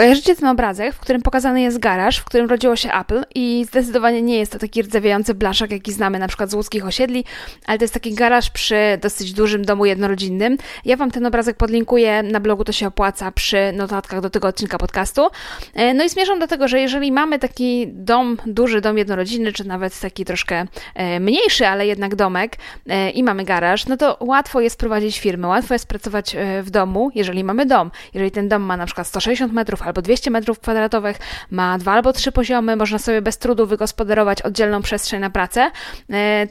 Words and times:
Kojarzycie 0.00 0.36
ten 0.36 0.48
obrazek, 0.48 0.94
w 0.94 1.00
którym 1.00 1.22
pokazany 1.22 1.62
jest 1.62 1.78
garaż, 1.78 2.18
w 2.18 2.24
którym 2.24 2.48
rodziło 2.48 2.76
się 2.76 2.92
Apple 2.92 3.22
i 3.34 3.64
zdecydowanie 3.68 4.22
nie 4.22 4.38
jest 4.38 4.52
to 4.52 4.58
taki 4.58 4.82
rdzewiający 4.82 5.34
blaszak, 5.34 5.70
jaki 5.70 5.92
znamy 5.92 6.18
na 6.18 6.28
przykład 6.28 6.50
z 6.50 6.54
łódzkich 6.54 6.86
osiedli, 6.86 7.24
ale 7.66 7.78
to 7.78 7.84
jest 7.84 7.94
taki 7.94 8.14
garaż 8.14 8.50
przy 8.50 8.98
dosyć 9.02 9.32
dużym 9.32 9.64
domu 9.64 9.86
jednorodzinnym. 9.86 10.56
Ja 10.84 10.96
Wam 10.96 11.10
ten 11.10 11.26
obrazek 11.26 11.56
podlinkuję 11.56 12.22
na 12.22 12.40
blogu, 12.40 12.64
to 12.64 12.72
się 12.72 12.86
opłaca 12.86 13.32
przy 13.32 13.72
notatkach 13.72 14.20
do 14.20 14.30
tego 14.30 14.48
odcinka 14.48 14.78
podcastu. 14.78 15.28
E, 15.74 15.94
no 15.94 16.04
i 16.04 16.08
zmierzam 16.08 16.38
do 16.38 16.46
tego, 16.46 16.68
że 16.68 16.80
jeżeli 16.80 17.12
mamy 17.12 17.38
taki 17.38 17.88
dom, 17.88 18.36
duży 18.46 18.80
dom 18.80 18.98
jednorodzinny, 18.98 19.52
czy 19.52 19.66
nawet 19.66 20.00
taki 20.00 20.24
troszkę 20.24 20.66
e, 20.94 21.20
mniejszy, 21.20 21.66
ale 21.66 21.86
jednak 21.86 22.14
domek 22.14 22.56
e, 22.88 23.10
i 23.10 23.22
mamy 23.22 23.44
garaż, 23.44 23.86
no 23.86 23.96
to 23.96 24.16
łatwo 24.20 24.60
jest 24.60 24.78
prowadzić 24.78 25.18
firmę, 25.18 25.48
łatwo 25.48 25.74
jest 25.74 25.88
pracować 25.88 26.36
w 26.62 26.70
domu, 26.70 27.10
jeżeli 27.14 27.44
mamy 27.44 27.66
dom. 27.66 27.90
Jeżeli 28.14 28.30
ten 28.30 28.48
dom 28.48 28.62
ma 28.62 28.76
na 28.76 28.86
przykład 28.86 29.06
160 29.06 29.52
metrów 29.52 29.82
albo 29.90 30.02
200 30.02 30.30
metrów 30.30 30.60
kwadratowych, 30.60 31.16
ma 31.50 31.78
dwa 31.78 31.92
albo 31.92 32.12
trzy 32.12 32.32
poziomy, 32.32 32.76
można 32.76 32.98
sobie 32.98 33.22
bez 33.22 33.38
trudu 33.38 33.66
wygospodarować 33.66 34.42
oddzielną 34.42 34.82
przestrzeń 34.82 35.20
na 35.20 35.30
pracę, 35.30 35.70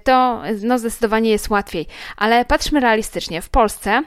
to 0.03 0.41
no 0.63 0.79
zdecydowanie 0.79 1.29
jest 1.29 1.49
łatwiej. 1.49 1.87
Ale 2.17 2.45
patrzmy 2.45 2.79
realistycznie. 2.79 3.41
W 3.41 3.49
Polsce 3.49 4.03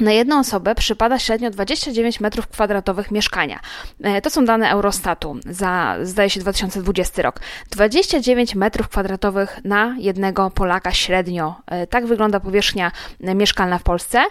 na 0.00 0.12
jedną 0.12 0.38
osobę 0.38 0.74
przypada 0.74 1.18
średnio 1.18 1.50
29 1.50 2.20
metrów 2.20 2.46
kwadratowych 2.46 3.10
mieszkania. 3.10 3.60
E, 4.02 4.22
to 4.22 4.30
są 4.30 4.44
dane 4.44 4.70
Eurostatu 4.70 5.36
za, 5.46 5.96
zdaje 6.02 6.30
się, 6.30 6.40
2020 6.40 7.22
rok. 7.22 7.40
29 7.70 8.54
metrów 8.54 8.88
kwadratowych 8.88 9.60
na 9.64 9.96
jednego 9.98 10.50
Polaka 10.50 10.92
średnio. 10.92 11.54
E, 11.66 11.86
tak 11.86 12.06
wygląda 12.06 12.40
powierzchnia 12.40 12.92
e, 13.20 13.34
mieszkalna 13.34 13.78
w 13.78 13.82
Polsce. 13.82 14.24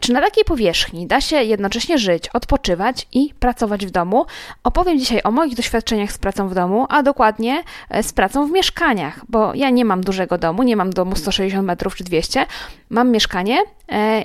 Czy 0.00 0.12
na 0.12 0.20
takiej 0.20 0.44
powierzchni 0.44 1.06
da 1.06 1.20
się 1.20 1.36
jednocześnie 1.36 1.98
żyć, 1.98 2.28
odpoczywać 2.28 3.06
i 3.12 3.34
pracować 3.38 3.86
w 3.86 3.90
domu? 3.90 4.26
Opowiem 4.64 4.98
dzisiaj 4.98 5.20
o 5.24 5.30
moich 5.30 5.54
doświadczeniach 5.54 6.12
z 6.12 6.18
pracą 6.18 6.48
w 6.48 6.54
domu, 6.54 6.86
a 6.88 7.02
dokładnie 7.02 7.62
z 8.02 8.12
pracą 8.12 8.46
w 8.46 8.50
mieszkaniach, 8.50 9.20
bo 9.28 9.54
ja 9.54 9.70
nie 9.70 9.84
mam 9.84 10.00
dużego 10.00 10.38
domu, 10.38 10.62
nie 10.62 10.76
mam 10.76 10.90
domu 10.90 11.16
160 11.16 11.66
metrów 11.66 11.96
czy 11.96 12.04
200, 12.04 12.46
mam 12.90 13.10
mieszkanie 13.10 13.62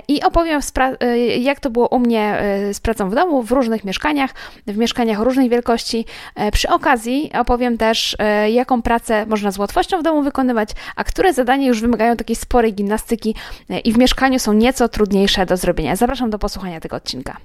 i 0.08 0.22
opowiem 0.22 0.60
E, 1.00 1.18
jak 1.38 1.60
to 1.60 1.70
było 1.70 1.88
u 1.88 1.98
mnie 1.98 2.38
e, 2.38 2.74
z 2.74 2.80
pracą 2.80 3.10
w 3.10 3.14
domu, 3.14 3.42
w 3.42 3.50
różnych 3.50 3.84
mieszkaniach, 3.84 4.30
w 4.66 4.76
mieszkaniach 4.76 5.18
różnej 5.18 5.48
wielkości. 5.48 6.04
E, 6.34 6.50
przy 6.50 6.68
okazji 6.68 7.30
opowiem 7.38 7.78
też, 7.78 8.16
jaką 8.52 8.82
pracę 8.82 9.26
można 9.26 9.50
z 9.50 9.58
łatwością 9.58 10.00
w 10.00 10.02
domu 10.02 10.22
wykonywać, 10.22 10.70
a 10.96 11.04
które 11.04 11.32
zadania 11.32 11.66
już 11.66 11.80
wymagają 11.80 12.16
takiej 12.16 12.36
sporej 12.36 12.74
gimnastyki 12.74 13.34
i 13.84 13.92
w 13.92 13.98
mieszkaniu 13.98 14.38
są 14.38 14.52
nieco 14.52 14.88
trudniejsze 14.88 15.46
do 15.46 15.56
zrobienia. 15.56 15.96
Zapraszam 15.96 16.30
do 16.30 16.38
posłuchania 16.38 16.80
tego 16.80 16.96
odcinka. 16.96 17.36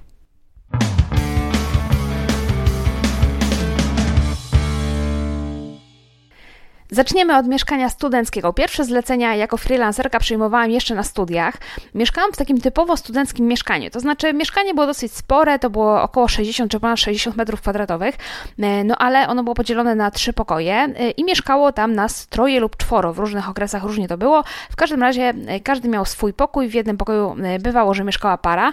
Zaczniemy 6.90 7.36
od 7.36 7.46
mieszkania 7.46 7.88
studenckiego. 7.88 8.52
Pierwsze 8.52 8.84
zlecenia 8.84 9.34
jako 9.34 9.56
freelancerka 9.56 10.18
przyjmowałam 10.18 10.70
jeszcze 10.70 10.94
na 10.94 11.02
studiach. 11.02 11.54
Mieszkałam 11.94 12.32
w 12.32 12.36
takim 12.36 12.60
typowo 12.60 12.96
studenckim 12.96 13.46
mieszkaniu. 13.46 13.90
To 13.90 14.00
znaczy, 14.00 14.32
mieszkanie 14.34 14.74
było 14.74 14.86
dosyć 14.86 15.12
spore, 15.12 15.58
to 15.58 15.70
było 15.70 16.02
około 16.02 16.28
60 16.28 16.70
czy 16.70 16.80
ponad 16.80 16.98
60 16.98 17.36
metrów 17.36 17.60
kwadratowych, 17.60 18.14
e, 18.58 18.84
no 18.84 18.96
ale 18.98 19.28
ono 19.28 19.42
było 19.42 19.54
podzielone 19.54 19.94
na 19.94 20.10
trzy 20.10 20.32
pokoje 20.32 20.74
e, 20.74 21.10
i 21.10 21.24
mieszkało 21.24 21.72
tam 21.72 21.94
nas 21.94 22.26
troje 22.26 22.60
lub 22.60 22.76
czworo. 22.76 23.12
W 23.12 23.18
różnych 23.18 23.48
okresach 23.48 23.82
różnie 23.82 24.08
to 24.08 24.18
było. 24.18 24.44
W 24.70 24.76
każdym 24.76 25.00
razie 25.00 25.34
e, 25.46 25.60
każdy 25.60 25.88
miał 25.88 26.04
swój 26.04 26.32
pokój. 26.32 26.68
W 26.68 26.74
jednym 26.74 26.96
pokoju 26.96 27.36
bywało, 27.60 27.94
że 27.94 28.04
mieszkała 28.04 28.38
para. 28.38 28.72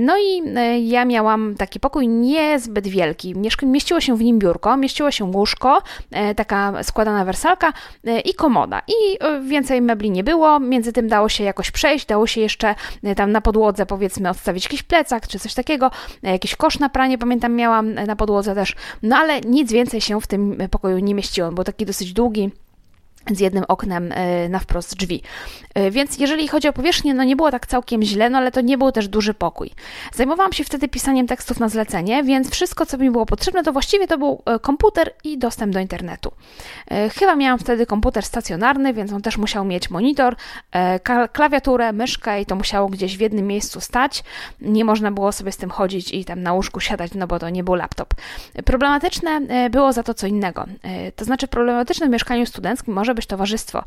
No 0.00 0.16
i 0.18 0.42
ja 0.88 1.04
miałam 1.04 1.54
taki 1.58 1.80
pokój 1.80 2.08
niezbyt 2.08 2.88
wielki. 2.88 3.34
Mieściło 3.62 4.00
się 4.00 4.16
w 4.16 4.20
nim 4.20 4.38
biurko, 4.38 4.76
mieściło 4.76 5.10
się 5.10 5.24
łóżko, 5.24 5.82
taka 6.36 6.82
składana 6.82 7.24
wersja 7.24 7.35
wersalka 7.36 7.72
e, 8.04 8.20
i 8.20 8.34
komoda. 8.34 8.82
I 8.88 9.24
e, 9.24 9.40
więcej 9.40 9.82
mebli 9.82 10.10
nie 10.10 10.24
było, 10.24 10.60
między 10.60 10.92
tym 10.92 11.08
dało 11.08 11.28
się 11.28 11.44
jakoś 11.44 11.70
przejść, 11.70 12.06
dało 12.06 12.26
się 12.26 12.40
jeszcze 12.40 12.74
e, 13.02 13.14
tam 13.14 13.32
na 13.32 13.40
podłodze 13.40 13.86
powiedzmy 13.86 14.30
odstawić 14.30 14.64
jakiś 14.64 14.82
plecak 14.82 15.28
czy 15.28 15.38
coś 15.38 15.54
takiego, 15.54 15.90
jakiś 16.22 16.56
kosz 16.56 16.78
na 16.78 16.88
pranie, 16.88 17.18
pamiętam 17.18 17.54
miałam 17.54 17.94
na 17.94 18.16
podłodze 18.16 18.54
też, 18.54 18.74
no 19.02 19.16
ale 19.16 19.40
nic 19.40 19.72
więcej 19.72 20.00
się 20.00 20.20
w 20.20 20.26
tym 20.26 20.58
pokoju 20.70 20.98
nie 20.98 21.14
mieściło, 21.14 21.52
był 21.52 21.64
taki 21.64 21.86
dosyć 21.86 22.12
długi, 22.12 22.50
z 23.34 23.40
jednym 23.40 23.64
oknem 23.68 24.12
e, 24.12 24.48
na 24.48 24.58
wprost 24.58 24.96
drzwi. 24.96 25.22
E, 25.74 25.90
więc 25.90 26.18
jeżeli 26.18 26.48
chodzi 26.48 26.68
o 26.68 26.72
powierzchnię, 26.72 27.14
no 27.14 27.24
nie 27.24 27.36
było 27.36 27.50
tak 27.50 27.66
całkiem 27.66 28.02
źle, 28.02 28.30
no 28.30 28.38
ale 28.38 28.52
to 28.52 28.60
nie 28.60 28.78
był 28.78 28.92
też 28.92 29.08
duży 29.08 29.34
pokój. 29.34 29.70
Zajmowałam 30.14 30.52
się 30.52 30.64
wtedy 30.64 30.88
pisaniem 30.88 31.26
tekstów 31.26 31.60
na 31.60 31.68
zlecenie, 31.68 32.24
więc 32.24 32.50
wszystko, 32.50 32.86
co 32.86 32.98
mi 32.98 33.10
było 33.10 33.26
potrzebne, 33.26 33.62
to 33.62 33.72
właściwie 33.72 34.06
to 34.06 34.18
był 34.18 34.42
e, 34.46 34.58
komputer 34.58 35.14
i 35.24 35.38
dostęp 35.38 35.72
do 35.72 35.80
internetu. 35.80 36.32
Chyba 37.18 37.36
miałam 37.36 37.58
wtedy 37.58 37.86
komputer 37.86 38.24
stacjonarny, 38.24 38.94
więc 38.94 39.12
on 39.12 39.22
też 39.22 39.38
musiał 39.38 39.64
mieć 39.64 39.90
monitor, 39.90 40.36
klawiaturę, 41.32 41.92
myszkę 41.92 42.40
i 42.40 42.46
to 42.46 42.56
musiało 42.56 42.88
gdzieś 42.88 43.16
w 43.16 43.20
jednym 43.20 43.46
miejscu 43.46 43.80
stać. 43.80 44.24
Nie 44.60 44.84
można 44.84 45.10
było 45.10 45.32
sobie 45.32 45.52
z 45.52 45.56
tym 45.56 45.70
chodzić 45.70 46.12
i 46.12 46.24
tam 46.24 46.42
na 46.42 46.52
łóżku 46.52 46.80
siadać, 46.80 47.14
no 47.14 47.26
bo 47.26 47.38
to 47.38 47.50
nie 47.50 47.64
był 47.64 47.74
laptop. 47.74 48.14
Problematyczne 48.64 49.40
było 49.70 49.92
za 49.92 50.02
to 50.02 50.14
co 50.14 50.26
innego. 50.26 50.64
To 51.16 51.24
znaczy 51.24 51.48
problematyczne 51.48 52.06
w 52.06 52.10
mieszkaniu 52.10 52.46
studenckim 52.46 52.94
może 52.94 53.14
być 53.16 53.26
towarzystwo, 53.26 53.84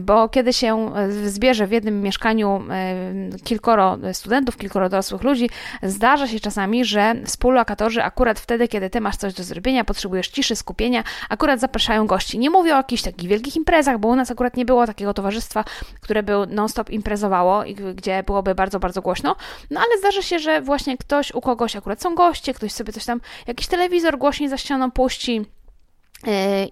bo 0.00 0.28
kiedy 0.28 0.52
się 0.52 0.94
e, 0.96 1.12
zbierze 1.12 1.66
w 1.66 1.70
jednym 1.70 2.00
mieszkaniu 2.00 2.62
e, 2.70 3.38
kilkoro 3.44 3.98
studentów, 4.12 4.56
kilkoro 4.56 4.88
dorosłych 4.88 5.22
ludzi, 5.22 5.50
zdarza 5.82 6.28
się 6.28 6.40
czasami, 6.40 6.84
że 6.84 7.14
współlokatorzy 7.26 8.02
akurat 8.02 8.40
wtedy, 8.40 8.68
kiedy 8.68 8.90
ty 8.90 9.00
masz 9.00 9.16
coś 9.16 9.34
do 9.34 9.44
zrobienia, 9.44 9.84
potrzebujesz 9.84 10.28
ciszy, 10.28 10.56
skupienia, 10.56 11.04
akurat 11.28 11.60
zapraszają 11.60 12.06
gości. 12.06 12.38
Nie 12.38 12.50
mówię 12.50 12.74
o 12.74 12.76
jakichś 12.76 13.02
takich 13.02 13.28
wielkich 13.28 13.56
imprezach, 13.56 13.98
bo 13.98 14.08
u 14.08 14.16
nas 14.16 14.30
akurat 14.30 14.56
nie 14.56 14.64
było 14.64 14.86
takiego 14.86 15.14
towarzystwa, 15.14 15.64
które 16.00 16.22
by 16.22 16.32
non-stop 16.48 16.90
imprezowało 16.90 17.64
i 17.64 17.74
gdzie 17.74 18.22
byłoby 18.22 18.54
bardzo, 18.54 18.80
bardzo 18.80 19.02
głośno, 19.02 19.36
no 19.70 19.80
ale 19.80 19.98
zdarza 19.98 20.22
się, 20.22 20.38
że 20.38 20.60
właśnie 20.60 20.98
ktoś, 20.98 21.34
u 21.34 21.40
kogoś 21.40 21.76
akurat 21.76 22.02
są 22.02 22.14
goście, 22.14 22.54
ktoś 22.54 22.72
sobie 22.72 22.92
coś 22.92 23.04
tam, 23.04 23.20
jakiś 23.46 23.66
telewizor 23.66 24.18
głośniej 24.18 24.48
za 24.48 24.58
ścianą 24.58 24.90
puści, 24.90 25.46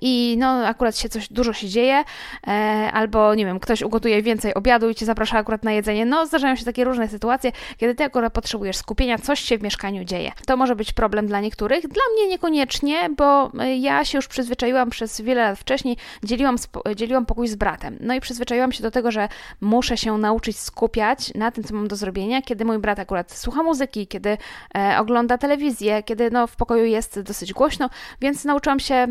I 0.00 0.36
no, 0.38 0.66
akurat 0.66 0.98
się 0.98 1.08
coś 1.08 1.28
dużo 1.28 1.52
się 1.52 1.68
dzieje, 1.68 2.04
e, 2.46 2.50
albo 2.92 3.34
nie 3.34 3.46
wiem, 3.46 3.60
ktoś 3.60 3.82
ugotuje 3.82 4.22
więcej 4.22 4.54
obiadu 4.54 4.90
i 4.90 4.94
cię 4.94 5.06
zaprasza 5.06 5.38
akurat 5.38 5.62
na 5.62 5.72
jedzenie. 5.72 6.06
No, 6.06 6.26
zdarzają 6.26 6.56
się 6.56 6.64
takie 6.64 6.84
różne 6.84 7.08
sytuacje, 7.08 7.52
kiedy 7.76 7.94
ty 7.94 8.04
akurat 8.04 8.32
potrzebujesz 8.32 8.76
skupienia, 8.76 9.18
coś 9.18 9.40
się 9.40 9.58
w 9.58 9.62
mieszkaniu 9.62 10.04
dzieje. 10.04 10.32
To 10.46 10.56
może 10.56 10.76
być 10.76 10.92
problem 10.92 11.26
dla 11.26 11.40
niektórych, 11.40 11.88
dla 11.88 12.02
mnie 12.14 12.28
niekoniecznie, 12.28 13.10
bo 13.16 13.50
e, 13.58 13.76
ja 13.76 14.04
się 14.04 14.18
już 14.18 14.28
przyzwyczaiłam 14.28 14.90
przez 14.90 15.20
wiele 15.20 15.42
lat 15.42 15.58
wcześniej, 15.58 15.96
dzieliłam, 16.24 16.56
dzieliłam 16.96 17.26
pokój 17.26 17.48
z 17.48 17.54
bratem. 17.54 17.96
No 18.00 18.14
i 18.14 18.20
przyzwyczaiłam 18.20 18.72
się 18.72 18.82
do 18.82 18.90
tego, 18.90 19.10
że 19.10 19.28
muszę 19.60 19.96
się 19.96 20.18
nauczyć 20.18 20.58
skupiać 20.58 21.34
na 21.34 21.50
tym, 21.50 21.64
co 21.64 21.74
mam 21.74 21.88
do 21.88 21.96
zrobienia, 21.96 22.42
kiedy 22.42 22.64
mój 22.64 22.78
brat 22.78 22.98
akurat 22.98 23.32
słucha 23.32 23.62
muzyki, 23.62 24.06
kiedy 24.06 24.38
ogląda 24.98 25.38
telewizję, 25.38 26.02
kiedy 26.02 26.30
no, 26.30 26.46
w 26.46 26.56
pokoju 26.56 26.84
jest 26.84 27.20
dosyć 27.20 27.52
głośno, 27.52 27.90
więc 28.20 28.44
nauczyłam 28.44 28.80
się 28.80 29.06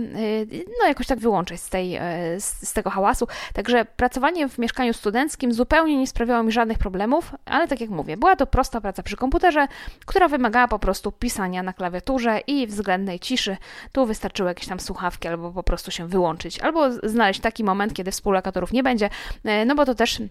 no 0.80 0.88
jakoś 0.88 1.08
tak 1.08 1.20
wyłączyć 1.20 1.62
z, 1.62 1.70
tej, 1.70 1.96
e, 1.96 2.02
z, 2.40 2.70
z 2.70 2.74
tego 2.74 2.90
hałasu. 2.90 3.28
Także 3.54 3.86
pracowanie 3.86 4.50
w 4.50 4.58
mieszkaniu 4.58 4.94
studenckim 4.94 5.54
zupełnie 5.54 5.98
nie 5.98 6.08
sprawiało 6.08 6.44
mi 6.44 6.52
żadnych 6.52 6.78
problemów, 6.78 7.32
ale 7.46 7.68
tak 7.68 7.82
jak 7.82 7.90
mówię, 7.90 8.18
była 8.18 8.36
to 8.36 8.48
prosta 8.48 8.82
praca 8.82 9.04
przy 9.04 9.16
komputerze, 9.16 9.68
która 10.06 10.28
wymagała 10.28 10.68
po 10.68 10.80
prostu 10.80 11.12
pisania 11.12 11.64
na 11.64 11.74
klawiaturze 11.74 12.40
i 12.48 12.68
względnej 12.68 13.20
ciszy. 13.20 13.58
Tu 13.92 14.06
wystarczyły 14.06 14.50
jakieś 14.50 14.68
tam 14.68 14.80
słuchawki 14.80 15.28
albo 15.28 15.52
po 15.52 15.64
prostu 15.64 15.92
się 15.92 16.08
wyłączyć, 16.08 16.60
albo 16.60 16.92
znaleźć 16.92 17.40
taki 17.40 17.64
moment, 17.64 17.94
kiedy 17.94 18.12
współlokatorów 18.12 18.74
nie 18.74 18.84
będzie, 18.84 19.10
e, 19.44 19.66
no 19.66 19.76
bo 19.76 19.86
to 19.86 19.96
też 19.96 20.22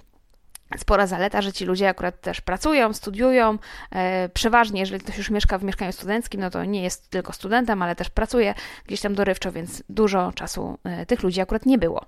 spora 0.77 1.06
zaleta, 1.06 1.43
że 1.43 1.53
ci 1.53 1.65
ludzie 1.65 1.89
akurat 1.89 2.20
też 2.20 2.41
pracują, 2.41 2.93
studiują. 2.93 3.59
E, 3.91 4.29
przeważnie, 4.29 4.81
jeżeli 4.81 5.00
ktoś 5.00 5.19
już 5.19 5.31
mieszka 5.31 5.59
w 5.59 5.65
mieszkaniu 5.65 5.93
studenckim, 5.93 6.41
no 6.41 6.50
to 6.50 6.65
nie 6.65 6.82
jest 6.82 7.11
tylko 7.11 7.32
studentem, 7.32 7.82
ale 7.82 7.97
też 7.97 8.11
pracuje 8.11 8.55
gdzieś 8.87 9.00
tam 9.00 9.15
dorywczo, 9.15 9.53
więc 9.53 9.82
dużo 9.88 10.32
czasu 10.32 10.79
e, 10.85 11.06
tych 11.06 11.23
ludzi 11.23 11.41
akurat 11.41 11.67
nie 11.67 11.79
było. 11.79 12.05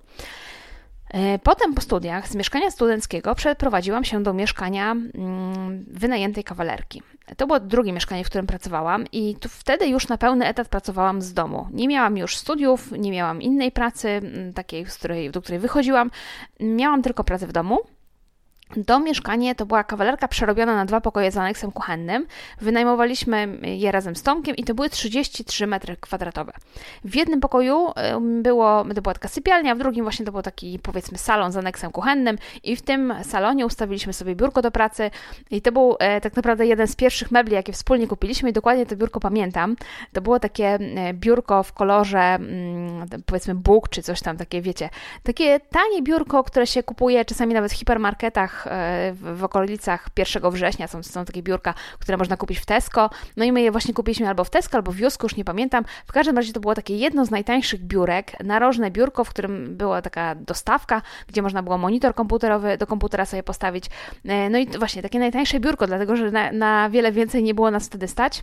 E, 1.10 1.38
potem 1.38 1.74
po 1.74 1.80
studiach 1.80 2.28
z 2.28 2.34
mieszkania 2.34 2.70
studenckiego 2.70 3.34
przeprowadziłam 3.34 4.04
się 4.04 4.22
do 4.22 4.32
mieszkania 4.32 4.92
mm, 4.92 5.84
wynajętej 5.88 6.44
kawalerki. 6.44 7.02
To 7.36 7.46
było 7.46 7.60
drugie 7.60 7.92
mieszkanie, 7.92 8.24
w 8.24 8.26
którym 8.26 8.46
pracowałam, 8.46 9.04
i 9.12 9.36
wtedy 9.48 9.86
już 9.86 10.08
na 10.08 10.18
pełny 10.18 10.46
etat 10.46 10.68
pracowałam 10.68 11.22
z 11.22 11.34
domu. 11.34 11.68
Nie 11.72 11.88
miałam 11.88 12.16
już 12.16 12.36
studiów, 12.36 12.92
nie 12.92 13.10
miałam 13.10 13.42
innej 13.42 13.72
pracy, 13.72 14.20
takiej, 14.54 14.86
z 14.86 14.98
której, 14.98 15.30
do 15.30 15.42
której 15.42 15.60
wychodziłam. 15.60 16.10
Miałam 16.60 17.02
tylko 17.02 17.24
pracę 17.24 17.46
w 17.46 17.52
domu. 17.52 17.78
To 18.86 19.00
mieszkanie 19.00 19.54
to 19.54 19.66
była 19.66 19.84
kawalerka 19.84 20.28
przerobiona 20.28 20.74
na 20.74 20.84
dwa 20.84 21.00
pokoje 21.00 21.32
z 21.32 21.36
aneksem 21.36 21.72
kuchennym. 21.72 22.26
Wynajmowaliśmy 22.60 23.58
je 23.62 23.92
razem 23.92 24.16
z 24.16 24.22
Tomkiem 24.22 24.56
i 24.56 24.64
to 24.64 24.74
były 24.74 24.90
33 24.90 25.66
metry 25.66 25.96
kwadratowe. 25.96 26.52
W 27.04 27.14
jednym 27.14 27.40
pokoju 27.40 27.92
było, 28.42 28.84
to 28.94 29.02
była 29.02 29.14
taka 29.14 29.28
sypialnia, 29.28 29.74
w 29.74 29.78
drugim 29.78 30.04
właśnie 30.04 30.26
to 30.26 30.32
był 30.32 30.42
taki 30.42 30.78
powiedzmy 30.78 31.18
salon 31.18 31.52
z 31.52 31.56
aneksem 31.56 31.90
kuchennym 31.90 32.38
i 32.64 32.76
w 32.76 32.82
tym 32.82 33.14
salonie 33.22 33.66
ustawiliśmy 33.66 34.12
sobie 34.12 34.34
biurko 34.34 34.62
do 34.62 34.70
pracy 34.70 35.10
i 35.50 35.62
to 35.62 35.72
był 35.72 35.96
e, 35.98 36.20
tak 36.20 36.36
naprawdę 36.36 36.66
jeden 36.66 36.86
z 36.86 36.96
pierwszych 36.96 37.30
mebli, 37.30 37.54
jakie 37.54 37.72
wspólnie 37.72 38.06
kupiliśmy 38.06 38.50
i 38.50 38.52
dokładnie 38.52 38.86
to 38.86 38.96
biurko 38.96 39.20
pamiętam. 39.20 39.76
To 40.12 40.20
było 40.20 40.40
takie 40.40 40.66
e, 40.66 41.14
biurko 41.14 41.62
w 41.62 41.72
kolorze 41.72 42.18
mm, 42.18 43.08
powiedzmy 43.26 43.54
Bóg 43.54 43.88
czy 43.88 44.02
coś 44.02 44.20
tam, 44.20 44.36
takie 44.36 44.62
wiecie, 44.62 44.88
takie 45.22 45.60
tanie 45.60 46.02
biurko, 46.02 46.44
które 46.44 46.66
się 46.66 46.82
kupuje 46.82 47.24
czasami 47.24 47.54
nawet 47.54 47.72
w 47.72 47.74
hipermarketach 47.74 48.59
W, 49.12 49.38
w 49.38 49.44
okolicach 49.44 50.08
1 50.16 50.50
września. 50.50 50.88
Są, 50.88 51.02
są 51.02 51.24
takie 51.24 51.42
biurka, 51.42 51.74
które 51.98 52.16
można 52.18 52.36
kupić 52.36 52.58
w 52.58 52.66
Tesco. 52.66 53.10
No 53.36 53.44
i 53.44 53.52
my 53.52 53.62
je 53.62 53.70
właśnie 53.70 53.94
kupiliśmy 53.94 54.28
albo 54.28 54.44
w 54.44 54.50
Tesco, 54.50 54.76
albo 54.76 54.92
w 54.92 54.98
Jusku, 54.98 55.26
już 55.26 55.36
nie 55.36 55.44
pamiętam. 55.44 55.84
W 56.06 56.12
każdym 56.12 56.36
razie 56.36 56.52
to 56.52 56.60
było 56.60 56.74
takie 56.74 56.96
jedno 56.96 57.26
z 57.26 57.30
najtańszych 57.30 57.84
biurek, 57.84 58.44
narożne 58.44 58.90
biurko, 58.90 59.24
w 59.24 59.30
którym 59.30 59.76
była 59.76 60.02
taka 60.02 60.34
dostawka, 60.34 61.02
gdzie 61.28 61.42
można 61.42 61.62
było 61.62 61.78
monitor 61.78 62.14
komputerowy 62.14 62.78
do 62.78 62.86
komputera 62.86 63.24
sobie 63.24 63.42
postawić. 63.42 63.84
E, 64.24 64.50
no 64.50 64.58
i 64.58 64.66
właśnie 64.66 65.02
takie 65.02 65.18
najtańsze 65.18 65.60
biurko, 65.60 65.86
dlatego 65.86 66.16
że 66.16 66.30
na, 66.30 66.52
na 66.52 66.90
wiele 66.90 67.12
więcej 67.12 67.42
nie 67.42 67.54
było 67.54 67.70
nas 67.70 67.86
wtedy 67.86 68.08
stać 68.08 68.42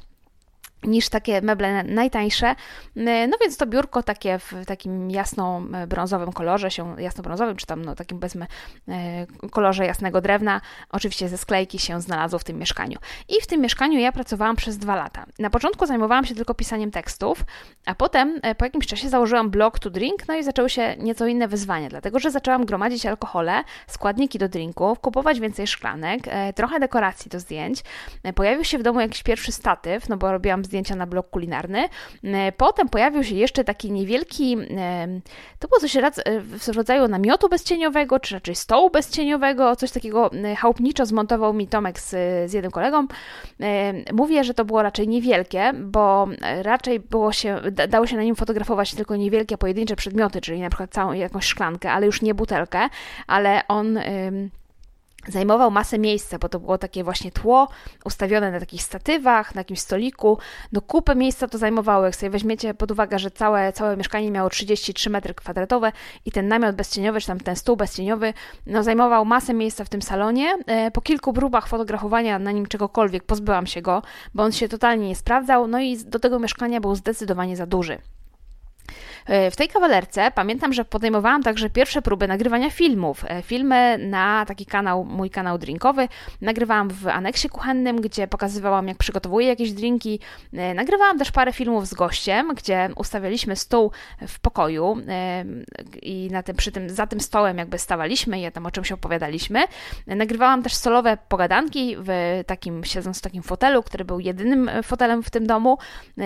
niż 0.83 1.09
takie 1.09 1.41
meble 1.41 1.83
najtańsze. 1.83 2.47
E, 2.95 3.27
no 3.27 3.37
więc 3.41 3.57
to 3.57 3.65
biurko 3.65 4.03
takie 4.03 4.39
w 4.39 4.53
takim 4.67 5.11
jasno-brązowym 5.11 6.33
kolorze 6.33 6.71
się, 6.71 6.95
jasno-brązowym, 6.97 7.55
czy 7.55 7.65
tam 7.65 7.85
no, 7.85 7.95
takim 7.95 8.19
powiedzmy 8.19 8.47
e, 8.87 9.25
kolorze 9.51 9.85
jasnego 9.85 10.21
drewna, 10.21 10.61
oczywiście 10.89 11.29
ze 11.29 11.37
sklejki 11.37 11.79
się 11.79 12.01
znalazło 12.01 12.39
w 12.39 12.43
tym 12.43 12.57
mieszkaniu. 12.57 12.99
I 13.29 13.41
w 13.41 13.47
tym 13.47 13.61
mieszkaniu 13.61 13.99
ja 13.99 14.11
pracowałam 14.11 14.55
przez 14.55 14.77
dwa 14.77 14.95
lata. 14.95 15.25
Na 15.39 15.49
początku 15.49 15.85
zajmowałam 15.85 16.25
się 16.25 16.35
tylko 16.35 16.53
pisaniem 16.53 16.91
tekstów, 16.91 17.43
a 17.85 17.95
potem 17.95 18.39
e, 18.43 18.55
po 18.55 18.65
jakimś 18.65 18.87
czasie 18.87 19.09
założyłam 19.09 19.49
blog 19.49 19.79
to 19.79 19.89
drink, 19.89 20.27
no 20.27 20.35
i 20.35 20.43
zaczęły 20.43 20.69
się 20.69 20.95
nieco 20.97 21.27
inne 21.27 21.47
wyzwania, 21.47 21.89
dlatego 21.89 22.19
że 22.19 22.31
zaczęłam 22.31 22.65
gromadzić 22.65 23.05
alkohole, 23.05 23.63
składniki 23.87 24.39
do 24.39 24.49
drinków, 24.49 24.99
kupować 24.99 25.39
więcej 25.39 25.67
szklanek, 25.67 26.21
trochę 26.55 26.79
dekoracji 26.79 27.29
do 27.29 27.39
zdjęć. 27.39 27.83
Pojawił 28.35 28.63
się 28.63 28.77
w 28.77 28.83
domu 28.83 28.99
jakiś 28.99 29.23
pierwszy 29.23 29.51
statyw, 29.51 30.09
no 30.09 30.17
bo 30.17 30.31
robiłam 30.31 30.65
zdjęcia 30.67 30.95
na 30.95 31.07
blog 31.07 31.29
kulinarny. 31.29 31.89
E, 32.23 32.51
potem 32.51 32.89
pojawił 32.89 33.23
się 33.23 33.35
jeszcze 33.35 33.63
taki 33.63 33.91
niewielki, 33.91 34.57
e, 34.77 35.07
to 35.59 35.67
było 35.67 35.79
coś 35.79 35.95
e, 35.95 36.11
w 36.41 36.67
rodzaju 36.67 37.07
namiotu 37.07 37.49
bezcieniowego, 37.49 38.19
czy 38.19 38.33
raczej 38.35 38.55
stołu 38.55 38.89
bezcieniowego, 38.89 39.75
coś 39.75 39.91
takiego 39.91 40.31
chałupniczo 40.57 41.05
zmontował 41.05 41.53
mi 41.53 41.67
Tomek 41.67 41.99
z, 41.99 42.09
z 42.51 42.53
jednym 42.53 42.71
kolegą. 42.71 43.07
Mówię, 44.13 44.43
że 44.43 44.53
to 44.53 44.65
było 44.65 44.83
raczej 44.83 45.07
niewielkie, 45.07 45.73
bo 45.73 46.27
raczej 46.61 46.99
było 46.99 47.31
się, 47.31 47.61
dało 47.89 48.07
się 48.07 48.15
na 48.15 48.23
nim 48.23 48.35
fotografować 48.35 48.93
tylko 48.93 49.15
niewielkie 49.15 49.57
pojedyncze 49.57 49.95
przedmioty, 49.95 50.41
czyli 50.41 50.61
na 50.61 50.69
przykład 50.69 50.91
całą 50.91 51.13
jakąś 51.13 51.45
szklankę, 51.45 51.91
ale 51.91 52.05
już 52.05 52.21
nie 52.21 52.33
butelkę, 52.33 52.89
ale 53.27 53.61
on 53.67 53.99
zajmował 55.27 55.71
masę 55.71 55.99
miejsca, 55.99 56.39
bo 56.39 56.49
to 56.49 56.59
było 56.59 56.77
takie 56.77 57.03
właśnie 57.03 57.31
tło 57.31 57.67
ustawione 58.05 58.51
na 58.51 58.59
takich 58.59 58.83
statywach, 58.83 59.55
na 59.55 59.61
jakimś 59.61 59.79
stoliku. 59.79 60.37
No 60.71 60.81
kupę 60.81 61.15
miejsca 61.15 61.47
to 61.47 61.57
zajmowało. 61.57 62.05
Jak 62.05 62.15
sobie 62.15 62.29
weźmiecie 62.29 62.73
pod 62.73 62.91
uwagę, 62.91 63.19
że 63.19 63.31
całe, 63.31 63.73
całe 63.73 63.97
mieszkanie 63.97 64.31
miało 64.31 64.49
33 64.49 65.09
metry 65.09 65.33
kwadratowe 65.33 65.91
i 66.25 66.31
ten 66.31 66.47
namiot 66.47 66.75
bezcieniowy, 66.75 67.21
czy 67.21 67.27
tam 67.27 67.39
ten 67.39 67.55
stół 67.55 67.75
bezcieniowy, 67.75 68.33
no 68.65 68.83
zajmował 68.83 69.25
masę 69.25 69.53
miejsca 69.53 69.83
w 69.83 69.89
tym 69.89 70.01
salonie. 70.01 70.57
E, 70.67 70.91
po 70.91 71.01
kilku 71.01 71.33
próbach 71.33 71.67
fotografowania 71.67 72.39
na 72.39 72.51
nim 72.51 72.65
czegokolwiek 72.65 73.23
pozbyłam 73.23 73.67
się 73.67 73.81
go, 73.81 74.01
bo 74.33 74.43
on 74.43 74.51
się 74.51 74.69
totalnie 74.69 75.07
nie 75.07 75.15
sprawdzał, 75.15 75.67
no 75.67 75.79
i 75.79 75.97
do 75.97 76.19
tego 76.19 76.39
mieszkania 76.39 76.81
był 76.81 76.95
zdecydowanie 76.95 77.57
za 77.57 77.65
duży. 77.65 77.97
E, 79.25 79.51
w 79.51 79.55
tej 79.55 79.67
kawalerce 79.67 80.31
pamiętam, 80.31 80.73
że 80.73 80.85
podejmowałam 80.85 81.43
także 81.43 81.69
pierwsze 81.69 82.01
próby 82.01 82.27
nagrywania 82.27 82.69
filmów. 82.69 83.25
E, 83.27 83.41
filmy 83.41 83.97
na 83.97 84.45
taki 84.45 84.65
kanał, 84.65 85.05
mój 85.05 85.29
kanał 85.29 85.57
drinkowy. 85.57 86.07
Nagrywałam 86.41 86.89
w 86.89 87.07
aneksie 87.07 87.49
kuchennym, 87.49 88.01
gdzie 88.01 88.27
pokazywałam, 88.27 88.87
jak 88.87 88.97
przygotowuję 88.97 89.47
jakieś 89.47 89.71
drinki. 89.71 90.19
E, 90.53 90.73
nagrywałam 90.73 91.19
też 91.19 91.31
parę 91.31 91.53
filmów 91.53 91.87
z 91.87 91.93
gościem, 91.93 92.53
gdzie 92.55 92.89
ustawialiśmy 92.95 93.55
stół 93.55 93.91
w 94.27 94.39
pokoju 94.39 94.97
i 96.01 96.29
na 96.31 96.43
tym, 96.43 96.55
przy 96.55 96.71
tym, 96.71 96.89
za 96.89 97.07
tym 97.07 97.19
stołem 97.19 97.57
jakby 97.57 97.79
stawaliśmy 97.79 98.41
i 98.41 98.51
tam 98.51 98.65
o 98.65 98.71
czymś 98.71 98.91
opowiadaliśmy. 98.91 99.63
Nagrywałam 100.07 100.63
też 100.63 100.75
solowe 100.75 101.17
pogadanki 101.27 101.95
w 101.99 102.09
takim, 102.47 102.83
siedząc 102.83 103.19
w 103.19 103.21
takim 103.21 103.43
fotelu, 103.43 103.83
który 103.83 104.05
był 104.05 104.19
jedynym 104.19 104.69
fotelem 104.83 105.23
w 105.23 105.29
tym 105.29 105.47
domu 105.47 105.77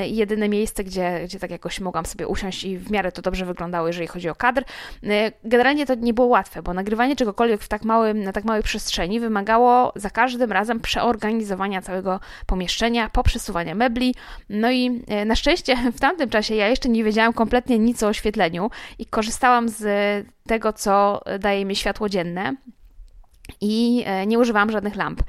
i 0.07 0.15
jedyne 0.15 0.49
miejsce, 0.49 0.83
gdzie, 0.83 1.21
gdzie 1.23 1.39
tak 1.39 1.51
jakoś 1.51 1.79
mogłam 1.79 2.05
sobie 2.05 2.27
usiąść 2.27 2.50
i 2.63 2.77
w 2.77 2.91
miarę 2.91 3.11
to 3.11 3.21
dobrze 3.21 3.45
wyglądało, 3.45 3.87
jeżeli 3.87 4.07
chodzi 4.07 4.29
o 4.29 4.35
kadr. 4.35 4.63
E, 5.03 5.31
generalnie 5.43 5.85
to 5.85 5.95
nie 5.95 6.13
było 6.13 6.27
łatwe, 6.27 6.61
bo 6.61 6.73
nagrywanie 6.73 7.15
czegokolwiek 7.15 7.61
w 7.61 7.67
tak 7.67 7.83
małym, 7.83 8.23
na 8.23 8.31
tak 8.31 8.45
małej 8.45 8.63
przestrzeni 8.63 9.19
wymagało 9.19 9.93
za 9.95 10.09
każdym 10.09 10.51
razem 10.51 10.79
przeorganizowania 10.79 11.81
całego 11.81 12.19
pomieszczenia, 12.45 13.09
poprzesuwania 13.09 13.75
mebli. 13.75 14.15
No 14.49 14.71
i 14.71 15.03
e, 15.07 15.25
na 15.25 15.35
szczęście 15.35 15.75
w 15.97 15.99
tamtym 15.99 16.29
czasie 16.29 16.55
ja 16.55 16.67
jeszcze 16.67 16.89
nie 16.89 17.03
wiedziałam 17.03 17.33
kompletnie 17.33 17.79
nic 17.79 18.03
o 18.03 18.07
oświetleniu 18.07 18.69
i 18.99 19.05
korzystałam 19.05 19.69
z 19.69 19.83
tego, 20.47 20.73
co 20.73 21.21
daje 21.39 21.65
mi 21.65 21.75
światło 21.75 22.09
dzienne, 22.09 22.55
i 23.61 24.03
e, 24.05 24.27
nie 24.27 24.39
używałam 24.39 24.71
żadnych 24.71 24.95
lamp. 24.95 25.23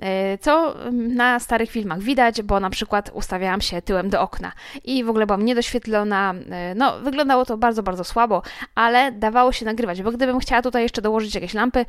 E, 0.00 0.38
co 0.38 0.74
na 0.92 1.40
starych 1.40 1.70
filmach 1.70 2.00
widać, 2.00 2.42
bo 2.42 2.60
na 2.60 2.70
przykład 2.70 3.10
ustawiałam 3.14 3.60
się 3.60 3.82
tyłem 3.82 4.10
do 4.10 4.20
okna 4.20 4.52
i 4.84 5.04
w 5.04 5.10
ogóle 5.10 5.26
byłam 5.26 5.44
niedoświetlona. 5.44 6.34
E, 6.50 6.74
no, 6.74 7.00
wyglądało 7.00 7.44
to 7.44 7.56
bardzo, 7.56 7.82
bardzo 7.82 8.04
słabo, 8.04 8.42
ale 8.74 9.12
dawało 9.12 9.52
się 9.52 9.64
nagrywać, 9.64 10.02
bo 10.02 10.12
gdybym 10.12 10.38
chciała 10.38 10.62
tutaj 10.62 10.82
jeszcze 10.82 11.02
dołożyć 11.02 11.34
jakieś 11.34 11.54
lampy, 11.54 11.84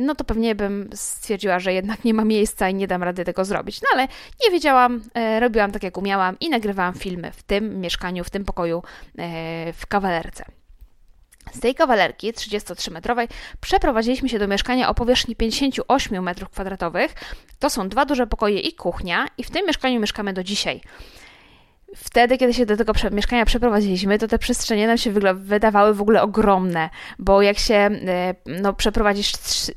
no 0.00 0.14
to 0.14 0.24
pewnie 0.24 0.54
bym 0.54 0.90
stwierdziła, 0.94 1.58
że 1.58 1.72
jednak 1.72 2.04
nie 2.04 2.14
ma 2.14 2.24
miejsca 2.24 2.68
i 2.68 2.74
nie 2.74 2.86
dam 2.86 3.02
rady 3.02 3.24
tego 3.24 3.44
zrobić. 3.44 3.82
No 3.82 3.88
ale 3.94 4.08
nie 4.44 4.50
wiedziałam, 4.50 5.02
robiłam 5.40 5.72
tak 5.72 5.82
jak 5.82 5.98
umiałam 5.98 6.36
i 6.40 6.50
nagrywałam 6.50 6.94
filmy 6.94 7.32
w 7.32 7.42
tym 7.42 7.80
mieszkaniu, 7.80 8.24
w 8.24 8.30
tym 8.30 8.44
pokoju 8.44 8.82
w 9.72 9.86
kawalerce. 9.88 10.59
Z 11.52 11.60
tej 11.60 11.74
kawalerki 11.74 12.32
33-metrowej 12.32 13.28
przeprowadziliśmy 13.60 14.28
się 14.28 14.38
do 14.38 14.48
mieszkania 14.48 14.88
o 14.88 14.94
powierzchni 14.94 15.36
58 15.36 16.24
m2. 16.24 17.08
To 17.58 17.70
są 17.70 17.88
dwa 17.88 18.04
duże 18.04 18.26
pokoje 18.26 18.60
i 18.60 18.72
kuchnia, 18.72 19.26
i 19.38 19.44
w 19.44 19.50
tym 19.50 19.66
mieszkaniu 19.66 20.00
mieszkamy 20.00 20.32
do 20.32 20.44
dzisiaj. 20.44 20.80
Wtedy, 21.96 22.38
kiedy 22.38 22.54
się 22.54 22.66
do 22.66 22.76
tego 22.76 22.92
mieszkania 23.10 23.44
przeprowadziliśmy, 23.44 24.18
to 24.18 24.28
te 24.28 24.38
przestrzenie 24.38 24.86
nam 24.86 24.98
się 24.98 25.10
wydawały 25.34 25.94
w 25.94 26.00
ogóle 26.00 26.22
ogromne, 26.22 26.90
bo 27.18 27.42
jak 27.42 27.58
się 27.58 27.74
e, 27.74 28.34
no, 28.46 28.72
przeprowadzisz 28.72 29.32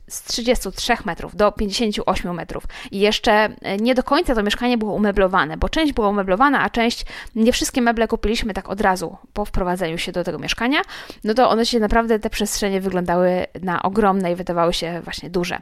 z 0.07 0.23
33 0.23 0.93
metrów 1.05 1.35
do 1.35 1.51
58 1.51 2.33
metrów 2.33 2.63
i 2.91 2.99
jeszcze 2.99 3.31
e, 3.31 3.77
nie 3.77 3.95
do 3.95 4.03
końca 4.03 4.35
to 4.35 4.43
mieszkanie 4.43 4.77
było 4.77 4.93
umeblowane, 4.93 5.57
bo 5.57 5.69
część 5.69 5.93
była 5.93 6.09
umeblowana, 6.09 6.61
a 6.61 6.69
część, 6.69 7.05
nie 7.35 7.53
wszystkie 7.53 7.81
meble 7.81 8.07
kupiliśmy 8.07 8.53
tak 8.53 8.69
od 8.69 8.81
razu 8.81 9.17
po 9.33 9.45
wprowadzeniu 9.45 9.97
się 9.97 10.11
do 10.11 10.23
tego 10.23 10.39
mieszkania, 10.39 10.81
no 11.23 11.33
to 11.33 11.49
one 11.49 11.65
się 11.65 11.79
naprawdę, 11.79 12.19
te 12.19 12.29
przestrzenie 12.29 12.81
wyglądały 12.81 13.45
na 13.61 13.83
ogromne 13.83 14.31
i 14.31 14.35
wydawały 14.35 14.73
się 14.73 15.01
właśnie 15.03 15.29
duże. 15.29 15.59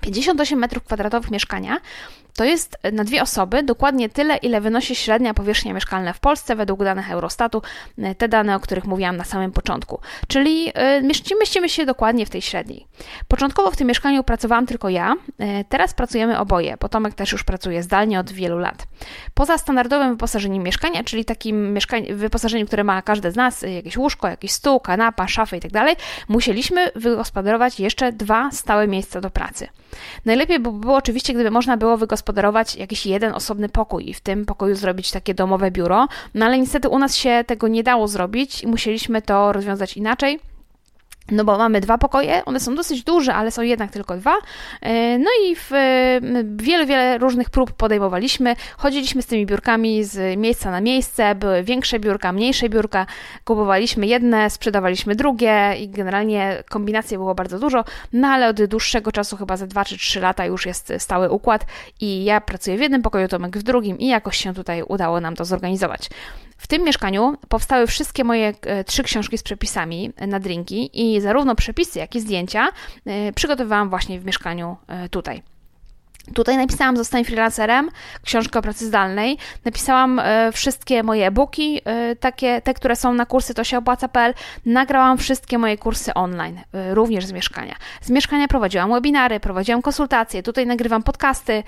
58 0.00 0.58
metrów 0.58 0.84
kwadratowych 0.84 1.30
mieszkania 1.30 1.80
to 2.36 2.44
jest 2.44 2.78
na 2.92 3.04
dwie 3.04 3.22
osoby 3.22 3.62
dokładnie 3.62 4.08
tyle, 4.08 4.36
ile 4.36 4.60
wynosi 4.60 4.94
średnia 4.94 5.34
powierzchnia 5.34 5.74
mieszkalna 5.74 6.12
w 6.12 6.20
Polsce 6.20 6.56
według 6.56 6.84
danych 6.84 7.10
Eurostatu, 7.10 7.62
te 8.18 8.28
dane, 8.28 8.56
o 8.56 8.60
których 8.60 8.84
mówiłam 8.84 9.16
na 9.16 9.24
samym 9.24 9.52
początku. 9.52 10.00
Czyli 10.28 10.68
y, 10.68 11.02
mieścimy 11.40 11.68
się 11.68 11.86
dokładnie 11.86 12.26
w 12.26 12.30
tej 12.30 12.42
średniej. 12.42 12.86
Początkowo 13.28 13.70
w 13.70 13.76
tym 13.76 13.88
mieszkaniu 13.88 14.24
pracowałam 14.24 14.66
tylko 14.66 14.88
ja, 14.88 15.14
teraz 15.68 15.94
pracujemy 15.94 16.38
oboje. 16.38 16.76
Potomek 16.76 17.14
też 17.14 17.32
już 17.32 17.44
pracuje 17.44 17.82
zdalnie 17.82 18.20
od 18.20 18.32
wielu 18.32 18.58
lat. 18.58 18.86
Poza 19.34 19.58
standardowym 19.58 20.10
wyposażeniem 20.10 20.62
mieszkania, 20.62 21.04
czyli 21.04 21.24
takim 21.24 21.78
wyposażeniem, 22.14 22.66
które 22.66 22.84
ma 22.84 23.02
każdy 23.02 23.32
z 23.32 23.36
nas, 23.36 23.62
jakieś 23.62 23.96
łóżko, 23.96 24.28
jakiś 24.28 24.52
stół, 24.52 24.80
kanapa, 24.80 25.28
szafę 25.28 25.56
itd., 25.56 25.72
tak 25.72 25.98
musieliśmy 26.28 26.90
wygospodarować 26.94 27.80
jeszcze 27.80 28.12
dwa 28.12 28.50
stałe 28.50 28.88
miejsca 28.88 29.20
do 29.20 29.30
pracy. 29.30 29.68
Najlepiej 30.24 30.60
by 30.60 30.72
było 30.72 30.96
oczywiście, 30.96 31.34
gdyby 31.34 31.50
można 31.50 31.76
było 31.76 31.96
wygospodarować 31.96 32.76
jakiś 32.76 33.06
jeden 33.06 33.34
osobny 33.34 33.68
pokój 33.68 34.08
i 34.08 34.14
w 34.14 34.20
tym 34.20 34.44
pokoju 34.44 34.74
zrobić 34.74 35.10
takie 35.10 35.34
domowe 35.34 35.70
biuro, 35.70 36.08
no 36.34 36.46
ale 36.46 36.58
niestety 36.58 36.88
u 36.88 36.98
nas 36.98 37.16
się 37.16 37.44
tego 37.46 37.68
nie 37.68 37.82
dało 37.82 38.08
zrobić 38.08 38.62
i 38.62 38.66
musieliśmy 38.66 39.22
to 39.22 39.52
rozwiązać 39.52 39.96
inaczej. 39.96 40.51
No 41.30 41.44
bo 41.44 41.58
mamy 41.58 41.80
dwa 41.80 41.98
pokoje, 41.98 42.44
one 42.44 42.60
są 42.60 42.74
dosyć 42.74 43.04
duże, 43.04 43.34
ale 43.34 43.50
są 43.50 43.62
jednak 43.62 43.90
tylko 43.90 44.16
dwa. 44.16 44.34
E, 44.80 45.18
no 45.18 45.30
i 45.44 45.56
w 45.56 45.70
wiele, 46.56 46.86
wiele 46.86 47.18
różnych 47.18 47.50
prób 47.50 47.72
podejmowaliśmy. 47.72 48.56
Chodziliśmy 48.76 49.22
z 49.22 49.26
tymi 49.26 49.46
biurkami 49.46 50.04
z 50.04 50.38
miejsca 50.38 50.70
na 50.70 50.80
miejsce, 50.80 51.34
były 51.34 51.62
większe 51.62 52.00
biurka, 52.00 52.32
mniejsze 52.32 52.68
biurka, 52.68 53.06
kupowaliśmy 53.44 54.06
jedne, 54.06 54.50
sprzedawaliśmy 54.50 55.14
drugie 55.14 55.74
i 55.80 55.88
generalnie 55.88 56.62
kombinacji 56.68 57.16
było 57.16 57.34
bardzo 57.34 57.58
dużo, 57.58 57.84
no 58.12 58.28
ale 58.28 58.48
od 58.48 58.64
dłuższego 58.64 59.12
czasu, 59.12 59.36
chyba 59.36 59.56
za 59.56 59.66
2 59.66 59.84
czy 59.84 59.98
3 59.98 60.20
lata 60.20 60.46
już 60.46 60.66
jest 60.66 60.92
stały 60.98 61.30
układ 61.30 61.66
i 62.00 62.24
ja 62.24 62.40
pracuję 62.40 62.76
w 62.76 62.80
jednym 62.80 63.02
pokoju, 63.02 63.28
Tomek 63.28 63.58
w 63.58 63.62
drugim 63.62 63.98
i 63.98 64.06
jakoś 64.06 64.36
się 64.36 64.54
tutaj 64.54 64.82
udało 64.82 65.20
nam 65.20 65.36
to 65.36 65.44
zorganizować. 65.44 66.10
W 66.62 66.66
tym 66.66 66.84
mieszkaniu 66.84 67.36
powstały 67.48 67.86
wszystkie 67.86 68.24
moje 68.24 68.54
e, 68.62 68.84
trzy 68.84 69.02
książki 69.02 69.38
z 69.38 69.42
przepisami 69.42 70.12
na 70.28 70.40
drinki 70.40 70.90
i 70.92 71.20
zarówno 71.20 71.54
przepisy, 71.54 71.98
jak 71.98 72.14
i 72.14 72.20
zdjęcia 72.20 72.68
e, 73.06 73.32
przygotowywałam 73.32 73.90
właśnie 73.90 74.20
w 74.20 74.24
mieszkaniu 74.24 74.76
e, 74.88 75.08
tutaj. 75.08 75.42
Tutaj 76.34 76.56
napisałam 76.56 76.96
Zostań 76.96 77.24
freelancerem, 77.24 77.90
książkę 78.24 78.58
o 78.58 78.62
pracy 78.62 78.86
zdalnej. 78.86 79.38
Napisałam 79.64 80.18
e, 80.18 80.52
wszystkie 80.52 81.02
moje 81.02 81.26
e-booki, 81.26 81.80
e, 81.84 82.16
takie, 82.16 82.60
te, 82.60 82.74
które 82.74 82.96
są 82.96 83.14
na 83.14 83.26
kursy 83.26 83.54
to 83.54 83.64
się 83.64 83.78
opłaca.pl. 83.78 84.34
Nagrałam 84.66 85.18
wszystkie 85.18 85.58
moje 85.58 85.78
kursy 85.78 86.14
online, 86.14 86.60
e, 86.72 86.94
również 86.94 87.26
z 87.26 87.32
mieszkania. 87.32 87.74
Z 88.00 88.10
mieszkania 88.10 88.48
prowadziłam 88.48 88.90
webinary, 88.92 89.40
prowadziłam 89.40 89.82
konsultacje, 89.82 90.42
tutaj 90.42 90.66
nagrywam 90.66 91.02
podcasty. 91.02 91.62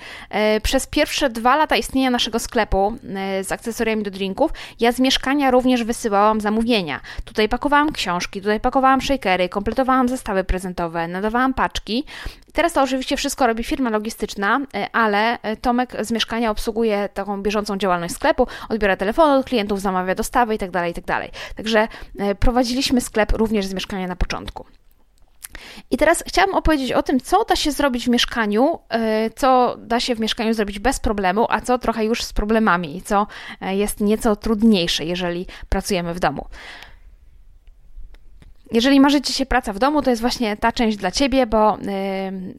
Przez 0.63 0.87
pierwsze 0.87 1.29
dwa 1.29 1.55
lata 1.55 1.75
istnienia 1.75 2.09
naszego 2.09 2.39
sklepu 2.39 2.97
z 3.43 3.51
akcesoriami 3.51 4.03
do 4.03 4.11
drinków, 4.11 4.51
ja 4.79 4.91
z 4.91 4.99
mieszkania 4.99 5.51
również 5.51 5.83
wysyłałam 5.83 6.41
zamówienia. 6.41 6.99
Tutaj 7.25 7.49
pakowałam 7.49 7.91
książki, 7.91 8.41
tutaj 8.41 8.59
pakowałam 8.59 9.01
shakery, 9.01 9.49
kompletowałam 9.49 10.09
zestawy 10.09 10.43
prezentowe, 10.43 11.07
nadawałam 11.07 11.53
paczki. 11.53 12.05
Teraz 12.55 12.73
to 12.73 12.81
oczywiście 12.81 13.17
wszystko 13.17 13.47
robi 13.47 13.63
firma 13.63 13.89
logistyczna, 13.89 14.59
e, 14.73 14.89
ale 14.95 15.41
e, 15.41 15.57
Tomek 15.57 16.05
z 16.05 16.11
mieszkania 16.11 16.51
obsługuje 16.51 17.09
taką 17.13 17.41
bieżącą 17.41 17.77
działalność 17.77 18.13
sklepu, 18.13 18.47
odbiera 18.69 18.97
telefony 18.97 19.39
od 19.39 19.45
klientów, 19.45 19.81
zamawia 19.81 20.15
dostawy 20.15 20.53
itd., 20.53 20.71
tak 20.71 20.87
itd. 20.87 21.05
Tak 21.05 21.55
Także 21.55 21.87
e, 22.19 22.35
prowadziliśmy 22.35 23.01
sklep 23.01 23.31
również 23.31 23.65
z 23.65 23.73
mieszkania 23.73 24.07
na 24.07 24.15
początku. 24.15 24.65
I 25.91 25.97
teraz 25.97 26.23
chciałam 26.27 26.55
opowiedzieć 26.55 26.91
o 26.91 27.03
tym, 27.03 27.19
co 27.19 27.45
da 27.45 27.55
się 27.55 27.71
zrobić 27.71 28.05
w 28.05 28.09
mieszkaniu, 28.09 28.79
co 29.35 29.75
da 29.77 29.99
się 29.99 30.15
w 30.15 30.19
mieszkaniu 30.19 30.53
zrobić 30.53 30.79
bez 30.79 30.99
problemu, 30.99 31.45
a 31.49 31.61
co 31.61 31.77
trochę 31.77 32.05
już 32.05 32.23
z 32.23 32.33
problemami 32.33 32.97
i 32.97 33.01
co 33.01 33.27
jest 33.61 34.01
nieco 34.01 34.35
trudniejsze, 34.35 35.05
jeżeli 35.05 35.47
pracujemy 35.69 36.13
w 36.13 36.19
domu. 36.19 36.45
Jeżeli 38.71 38.99
marzycie 38.99 39.33
się 39.33 39.45
praca 39.45 39.73
w 39.73 39.79
domu, 39.79 40.01
to 40.01 40.09
jest 40.09 40.21
właśnie 40.21 40.57
ta 40.57 40.71
część 40.71 40.97
dla 40.97 41.11
Ciebie, 41.11 41.47
bo 41.47 41.77
y, 41.77 41.79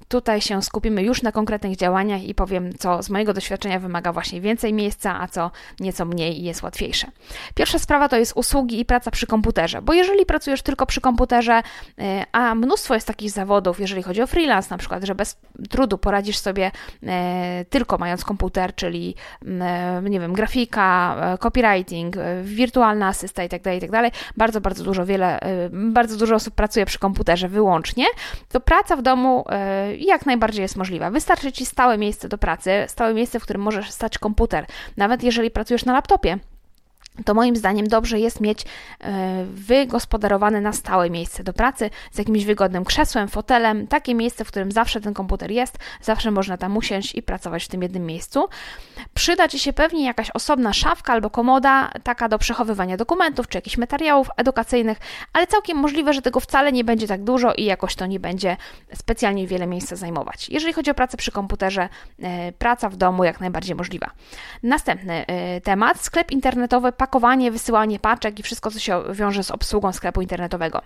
tutaj 0.09 0.41
się 0.41 0.63
skupimy 0.63 1.03
już 1.03 1.23
na 1.23 1.33
konkretnych 1.33 1.77
działaniach 1.77 2.23
i 2.23 2.35
powiem, 2.35 2.73
co 2.79 3.03
z 3.03 3.11
mojego 3.11 3.35
doświadczenia 3.35 3.81
wymaga 3.81 4.13
właśnie 4.13 4.41
więcej 4.41 4.73
miejsca, 4.73 5.21
a 5.21 5.29
co 5.29 5.51
nieco 5.81 6.05
mniej 6.05 6.41
i 6.41 6.45
jest 6.45 6.63
łatwiejsze. 6.63 7.07
Pierwsza 7.55 7.79
sprawa 7.79 8.09
to 8.09 8.17
jest 8.17 8.33
usługi 8.37 8.81
i 8.81 8.85
praca 8.85 9.11
przy 9.11 9.27
komputerze, 9.27 9.83
bo 9.83 9.93
jeżeli 9.93 10.27
pracujesz 10.27 10.63
tylko 10.63 10.87
przy 10.87 11.01
komputerze, 11.01 11.63
y, 11.99 12.03
a 12.33 12.55
mnóstwo 12.55 12.95
jest 12.95 13.07
takich 13.07 13.31
zawodów, 13.31 13.81
jeżeli 13.81 14.03
chodzi 14.03 14.23
o 14.23 14.27
freelance 14.27 14.69
na 14.71 14.79
przykład, 14.79 15.05
że 15.05 15.15
bez 15.15 15.37
trudu 15.71 15.99
poradzisz 15.99 16.39
sobie 16.39 16.71
y, 17.03 17.09
tylko 17.71 17.99
mając 17.99 18.25
komputer, 18.25 18.75
czyli 18.75 19.15
nie 20.03 20.21
wiem, 20.21 20.33
grafika, 20.33 21.17
copywriting, 21.41 22.17
wirtualna 22.43 23.09
asysta 23.09 23.43
itd., 23.43 23.63
tak 23.63 23.75
itd., 23.75 24.11
tak 24.11 24.13
bardzo, 24.37 24.61
bardzo 24.61 24.85
dużo, 24.85 25.07
wiele, 25.07 25.41
bardzo 25.71 26.06
dużo 26.15 26.35
osób 26.35 26.55
pracuje 26.55 26.87
przy 26.87 26.99
komputerze 26.99 27.49
wyłącznie, 27.49 28.05
to 28.49 28.61
praca 28.61 28.97
w 28.97 29.03
domu 29.03 29.45
e, 29.49 29.97
jak 29.97 30.27
najbardziej 30.27 30.63
jest 30.63 30.77
możliwa. 30.77 31.11
Wystarczy 31.11 31.53
Ci 31.53 31.67
stałe 31.67 31.99
miejsce 31.99 32.29
do 32.29 32.39
pracy, 32.39 32.71
stałe 32.89 33.15
miejsce, 33.15 33.41
w 33.41 33.43
którym 33.43 33.63
możesz 33.63 33.91
stać 33.91 34.19
komputer. 34.19 34.67
Nawet 34.97 35.23
jeżeli 35.23 35.51
pracujesz 35.51 35.85
na 35.85 35.93
laptopie, 35.93 36.39
to 37.25 37.35
moim 37.35 37.57
zdaniem 37.57 37.89
dobrze 37.89 38.19
jest 38.19 38.41
mieć 38.41 38.65
e, 39.01 39.45
wygospodarowane 39.45 40.61
na 40.61 40.73
stałe 40.73 41.11
miejsce 41.11 41.45
do 41.45 41.53
pracy 41.53 41.91
z 42.13 42.19
jakimś 42.19 42.45
wygodnym 42.45 42.85
krzesłem, 42.85 43.29
fotelem, 43.29 43.87
takie 43.87 44.15
miejsce, 44.15 44.45
w 44.45 44.49
którym 44.49 44.73
zawsze 44.73 45.01
ten 45.01 45.15
komputer 45.15 45.51
jest, 45.51 45.79
zawsze 46.03 46.31
można 46.31 46.57
tam 46.57 46.77
usiąść 46.77 47.15
i 47.15 47.23
pracować 47.23 47.65
w 47.65 47.69
tym 47.69 47.83
jednym 47.83 48.07
miejscu. 48.07 48.49
Przyda 49.15 49.49
Ci 49.49 49.59
się 49.59 49.73
pewnie 49.73 50.05
jakaś 50.05 50.31
osobna 50.31 50.73
szafka 50.73 51.13
albo 51.13 51.31
komoda, 51.31 51.91
taka 52.03 52.29
do 52.29 52.39
przechowywania 52.39 52.97
dokumentów 52.97 53.49
czy 53.49 53.59
jakichś 53.59 53.77
materiałów 53.77 54.29
edukacyjnych, 54.37 54.99
ale 55.33 55.47
całkiem 55.47 55.79
możliwe, 55.79 56.13
że 56.13 56.23
tego 56.23 56.41
wcale 56.41 56.73
nie 56.73 56.85
będzie 56.85 57.07
tak 57.07 57.25
dużo 57.25 57.55
i 57.55 57.65
jakoś 57.65 57.95
to 57.95 58.07
nie 58.07 58.21
będzie 58.21 58.57
specjalnie 58.95 59.47
wiele 59.47 59.67
miejsca 59.67 59.97
zajmować. 59.97 60.49
Jeżeli 60.49 60.73
chodzi 60.73 60.91
o 60.91 60.95
pracę 60.95 61.17
przy 61.17 61.33
komputerze, 61.33 61.89
e, 62.23 62.53
praca 62.53 62.89
w 62.89 62.97
domu 62.97 63.25
jak 63.25 63.41
najbardziej 63.41 63.77
możliwa. 63.77 64.11
Następny 64.63 65.27
e, 65.27 65.61
temat, 65.61 66.01
sklep 66.01 66.31
internetowy 66.31 66.93
pakowanie, 67.07 67.51
wysyłanie 67.51 67.99
paczek 67.99 68.39
i 68.39 68.43
wszystko, 68.43 68.71
co 68.71 68.79
się 68.79 69.03
wiąże 69.13 69.45
z 69.45 69.51
obsługą 69.51 69.93
sklepu 69.93 70.21
internetowego. 70.21 70.81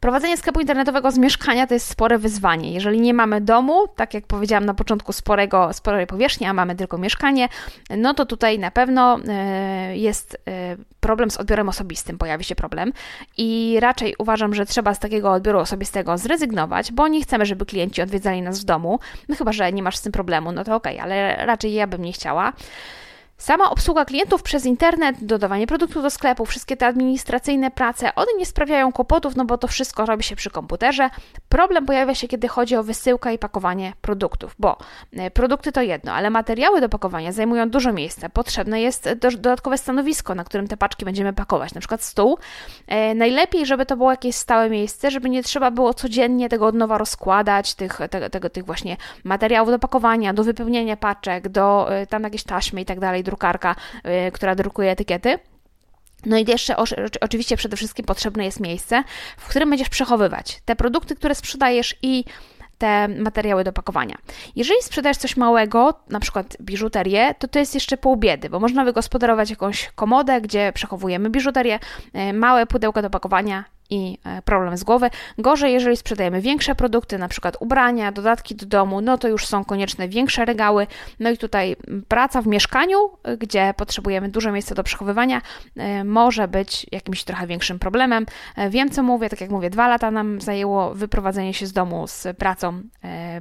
Prowadzenie 0.00 0.36
sklepu 0.36 0.60
internetowego 0.60 1.10
z 1.10 1.18
mieszkania 1.18 1.66
to 1.66 1.74
jest 1.74 1.88
spore 1.88 2.18
wyzwanie. 2.18 2.72
Jeżeli 2.72 3.00
nie 3.00 3.14
mamy 3.14 3.40
domu, 3.40 3.88
tak 3.96 4.14
jak 4.14 4.26
powiedziałam 4.26 4.64
na 4.64 4.74
początku, 4.74 5.12
sporego, 5.12 5.72
sporej 5.72 6.06
powierzchni, 6.06 6.46
a 6.46 6.52
mamy 6.52 6.74
tylko 6.74 6.98
mieszkanie, 6.98 7.48
no 7.96 8.14
to 8.14 8.26
tutaj 8.26 8.58
na 8.58 8.70
pewno 8.70 9.18
e, 9.28 9.96
jest 9.96 10.36
e, 10.48 10.76
problem 11.00 11.30
z 11.30 11.36
odbiorem 11.36 11.68
osobistym, 11.68 12.18
pojawi 12.18 12.44
się 12.44 12.54
problem 12.54 12.92
i 13.36 13.76
raczej 13.80 14.14
uważam, 14.18 14.54
że 14.54 14.66
trzeba 14.66 14.94
z 14.94 14.98
takiego 14.98 15.32
odbioru 15.32 15.58
osobistego 15.58 16.18
zrezygnować, 16.18 16.92
bo 16.92 17.08
nie 17.08 17.22
chcemy, 17.22 17.46
żeby 17.46 17.66
klienci 17.66 18.02
odwiedzali 18.02 18.42
nas 18.42 18.60
w 18.60 18.64
domu, 18.64 19.00
no 19.28 19.36
chyba, 19.36 19.52
że 19.52 19.72
nie 19.72 19.82
masz 19.82 19.96
z 19.96 20.02
tym 20.02 20.12
problemu, 20.12 20.52
no 20.52 20.64
to 20.64 20.74
okej, 20.74 20.96
okay, 20.96 21.04
ale 21.04 21.46
raczej 21.46 21.72
ja 21.72 21.86
bym 21.86 22.02
nie 22.02 22.12
chciała. 22.12 22.52
Sama 23.38 23.70
obsługa 23.70 24.04
klientów 24.04 24.42
przez 24.42 24.66
internet, 24.66 25.16
dodawanie 25.20 25.66
produktów 25.66 26.02
do 26.02 26.10
sklepu, 26.10 26.46
wszystkie 26.46 26.76
te 26.76 26.86
administracyjne 26.86 27.70
prace, 27.70 28.14
one 28.14 28.26
nie 28.38 28.46
sprawiają 28.46 28.92
kłopotów, 28.92 29.36
no 29.36 29.44
bo 29.44 29.58
to 29.58 29.68
wszystko 29.68 30.06
robi 30.06 30.22
się 30.22 30.36
przy 30.36 30.50
komputerze. 30.50 31.10
Problem 31.48 31.86
pojawia 31.86 32.14
się, 32.14 32.28
kiedy 32.28 32.48
chodzi 32.48 32.76
o 32.76 32.82
wysyłkę 32.82 33.34
i 33.34 33.38
pakowanie 33.38 33.92
produktów, 34.00 34.54
bo 34.58 34.76
e, 35.12 35.30
produkty 35.30 35.72
to 35.72 35.82
jedno, 35.82 36.12
ale 36.12 36.30
materiały 36.30 36.80
do 36.80 36.88
pakowania 36.88 37.32
zajmują 37.32 37.70
dużo 37.70 37.92
miejsca. 37.92 38.28
Potrzebne 38.28 38.80
jest 38.80 39.12
dodatkowe 39.20 39.78
stanowisko, 39.78 40.34
na 40.34 40.44
którym 40.44 40.68
te 40.68 40.76
paczki 40.76 41.04
będziemy 41.04 41.32
pakować, 41.32 41.74
na 41.74 41.80
przykład 41.80 42.02
stół. 42.02 42.38
E, 42.86 43.14
najlepiej, 43.14 43.66
żeby 43.66 43.86
to 43.86 43.96
było 43.96 44.10
jakieś 44.10 44.36
stałe 44.36 44.70
miejsce, 44.70 45.10
żeby 45.10 45.30
nie 45.30 45.42
trzeba 45.42 45.70
było 45.70 45.94
codziennie 45.94 46.48
tego 46.48 46.66
od 46.66 46.74
nowa 46.74 46.98
rozkładać, 46.98 47.74
tych, 47.74 47.98
tego, 48.30 48.50
tych 48.50 48.64
właśnie 48.64 48.96
materiałów 49.24 49.70
do 49.70 49.78
pakowania, 49.78 50.34
do 50.34 50.44
wypełniania 50.44 50.96
paczek, 50.96 51.48
do 51.48 51.94
e, 51.94 52.06
tam 52.06 52.22
jakieś 52.22 52.42
taśmy 52.44 52.80
i 52.80 52.84
tak 52.84 53.00
dalej 53.00 53.27
drukarka, 53.28 53.76
y, 54.28 54.32
która 54.32 54.54
drukuje 54.54 54.90
etykiety. 54.90 55.38
No 56.26 56.36
i 56.36 56.44
jeszcze 56.48 56.76
oczywiście 57.20 57.56
przede 57.56 57.76
wszystkim 57.76 58.04
potrzebne 58.04 58.44
jest 58.44 58.60
miejsce, 58.60 59.04
w 59.36 59.48
którym 59.48 59.70
będziesz 59.70 59.88
przechowywać 59.88 60.60
te 60.64 60.76
produkty, 60.76 61.16
które 61.16 61.34
sprzedajesz 61.34 61.96
i 62.02 62.24
te 62.78 63.08
materiały 63.08 63.64
do 63.64 63.72
pakowania. 63.72 64.16
Jeżeli 64.56 64.82
sprzedajesz 64.82 65.16
coś 65.16 65.36
małego, 65.36 66.00
na 66.08 66.20
przykład 66.20 66.56
biżuterię, 66.60 67.34
to 67.38 67.48
to 67.48 67.58
jest 67.58 67.74
jeszcze 67.74 67.96
pół 67.96 68.16
biedy, 68.16 68.50
bo 68.50 68.60
można 68.60 68.84
wygospodarować 68.84 69.50
jakąś 69.50 69.90
komodę, 69.94 70.40
gdzie 70.40 70.72
przechowujemy 70.74 71.30
biżuterię, 71.30 71.78
y, 72.30 72.32
małe 72.32 72.66
pudełka 72.66 73.02
do 73.02 73.10
pakowania 73.10 73.64
i 73.90 74.18
e, 74.24 74.42
problem 74.42 74.76
z 74.76 74.84
głowy. 74.84 75.10
Gorzej, 75.38 75.72
jeżeli 75.72 75.96
sprzedajemy 75.96 76.40
większe 76.40 76.74
produkty, 76.74 77.18
na 77.18 77.28
przykład 77.28 77.56
ubrania, 77.60 78.12
dodatki 78.12 78.54
do 78.54 78.66
domu, 78.66 79.00
no 79.00 79.18
to 79.18 79.28
już 79.28 79.46
są 79.46 79.64
konieczne 79.64 80.08
większe 80.08 80.44
regały. 80.44 80.86
No 81.20 81.30
i 81.30 81.38
tutaj 81.38 81.76
praca 82.08 82.42
w 82.42 82.46
mieszkaniu, 82.46 82.98
e, 83.22 83.36
gdzie 83.36 83.74
potrzebujemy 83.76 84.28
dużo 84.28 84.52
miejsca 84.52 84.74
do 84.74 84.82
przechowywania, 84.82 85.42
e, 85.76 86.04
może 86.04 86.48
być 86.48 86.86
jakimś 86.92 87.24
trochę 87.24 87.46
większym 87.46 87.78
problemem. 87.78 88.26
Wiem, 88.70 88.90
co 88.90 89.02
mówię, 89.02 89.28
tak 89.28 89.40
jak 89.40 89.50
mówię, 89.50 89.70
dwa 89.70 89.88
lata 89.88 90.10
nam 90.10 90.40
zajęło 90.40 90.94
wyprowadzenie 90.94 91.54
się 91.54 91.66
z 91.66 91.72
domu 91.72 92.06
z 92.06 92.26
pracą 92.38 92.82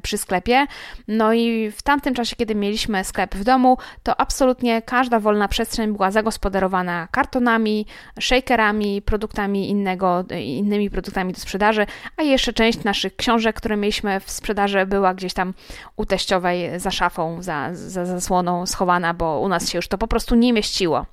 przy 0.02 0.18
sklepie. 0.18 0.66
No 1.08 1.34
i 1.34 1.72
w 1.72 1.82
tamtym 1.82 2.14
czasie, 2.14 2.36
kiedy 2.36 2.56
mieliśmy 2.56 3.04
sklep 3.04 3.36
w 3.36 3.44
domu, 3.44 3.78
to 4.04 4.22
absolutnie 4.22 4.82
każda 4.82 5.20
wolna 5.20 5.48
przestrzeń 5.48 5.94
była 5.94 6.12
zagospodarowana 6.12 7.08
kartonami, 7.12 7.86
shakerami, 8.20 9.02
produktami 9.02 9.70
innego 9.70 10.24
innymi 10.44 10.90
produktami 10.90 11.34
do 11.34 11.40
sprzedaży, 11.40 11.86
a 12.18 12.22
jeszcze 12.22 12.54
część 12.54 12.84
naszych 12.84 13.16
książek, 13.16 13.56
które 13.56 13.78
mieliśmy 13.78 14.20
w 14.20 14.32
sprzedaży, 14.32 14.86
była 14.86 15.14
gdzieś 15.14 15.34
tam 15.34 15.54
u 15.96 16.06
teściowej 16.06 16.80
za 16.80 16.92
szafą, 16.92 17.42
za, 17.42 17.70
za 17.74 18.06
zasłoną 18.06 18.66
schowana, 18.66 19.14
bo 19.14 19.40
u 19.40 19.48
nas 19.48 19.70
się 19.70 19.78
już 19.78 19.88
to 19.88 19.98
po 19.98 20.08
prostu 20.08 20.36
nie 20.36 20.54
mieściło. 20.54 21.06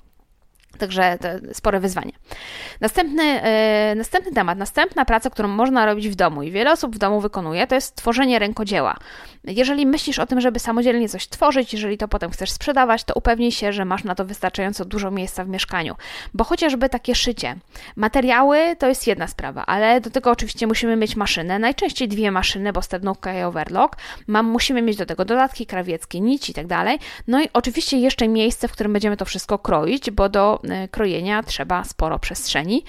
Także 0.77 1.17
to 1.21 1.53
spore 1.53 1.79
wyzwanie. 1.79 2.11
Następny, 2.81 3.23
yy, 3.23 3.95
następny 3.95 4.31
temat, 4.31 4.57
następna 4.57 5.05
praca, 5.05 5.29
którą 5.29 5.47
można 5.47 5.85
robić 5.85 6.09
w 6.09 6.15
domu 6.15 6.43
i 6.43 6.51
wiele 6.51 6.71
osób 6.71 6.95
w 6.95 6.97
domu 6.97 7.21
wykonuje, 7.21 7.67
to 7.67 7.75
jest 7.75 7.95
tworzenie 7.95 8.39
rękodzieła. 8.39 8.97
Jeżeli 9.43 9.85
myślisz 9.85 10.19
o 10.19 10.25
tym, 10.25 10.41
żeby 10.41 10.59
samodzielnie 10.59 11.09
coś 11.09 11.27
tworzyć, 11.27 11.73
jeżeli 11.73 11.97
to 11.97 12.07
potem 12.07 12.31
chcesz 12.31 12.51
sprzedawać, 12.51 13.03
to 13.03 13.13
upewnij 13.13 13.51
się, 13.51 13.73
że 13.73 13.85
masz 13.85 14.03
na 14.03 14.15
to 14.15 14.25
wystarczająco 14.25 14.85
dużo 14.85 15.11
miejsca 15.11 15.43
w 15.43 15.49
mieszkaniu. 15.49 15.95
Bo 16.33 16.43
chociażby 16.43 16.89
takie 16.89 17.15
szycie, 17.15 17.55
materiały 17.95 18.75
to 18.79 18.87
jest 18.87 19.07
jedna 19.07 19.27
sprawa, 19.27 19.65
ale 19.65 20.01
do 20.01 20.09
tego 20.09 20.31
oczywiście 20.31 20.67
musimy 20.67 20.95
mieć 20.95 21.15
maszynę, 21.15 21.59
najczęściej 21.59 22.07
dwie 22.07 22.31
maszyny, 22.31 22.73
bo 22.73 22.81
sternówka 22.81 23.33
i 23.33 23.43
overlock. 23.43 23.95
Mam, 24.27 24.45
musimy 24.45 24.81
mieć 24.81 24.97
do 24.97 25.05
tego 25.05 25.25
dodatki 25.25 25.65
krawieckie, 25.65 26.21
nici 26.21 26.51
i 26.51 26.55
tak 26.55 26.67
dalej. 26.67 26.99
No 27.27 27.41
i 27.41 27.49
oczywiście 27.53 27.97
jeszcze 27.97 28.27
miejsce, 28.27 28.67
w 28.67 28.71
którym 28.71 28.93
będziemy 28.93 29.17
to 29.17 29.25
wszystko 29.25 29.59
kroić, 29.59 30.11
bo 30.11 30.29
do 30.29 30.59
krojenia 30.91 31.43
trzeba 31.43 31.83
sporo 31.83 32.19
przestrzeni. 32.19 32.83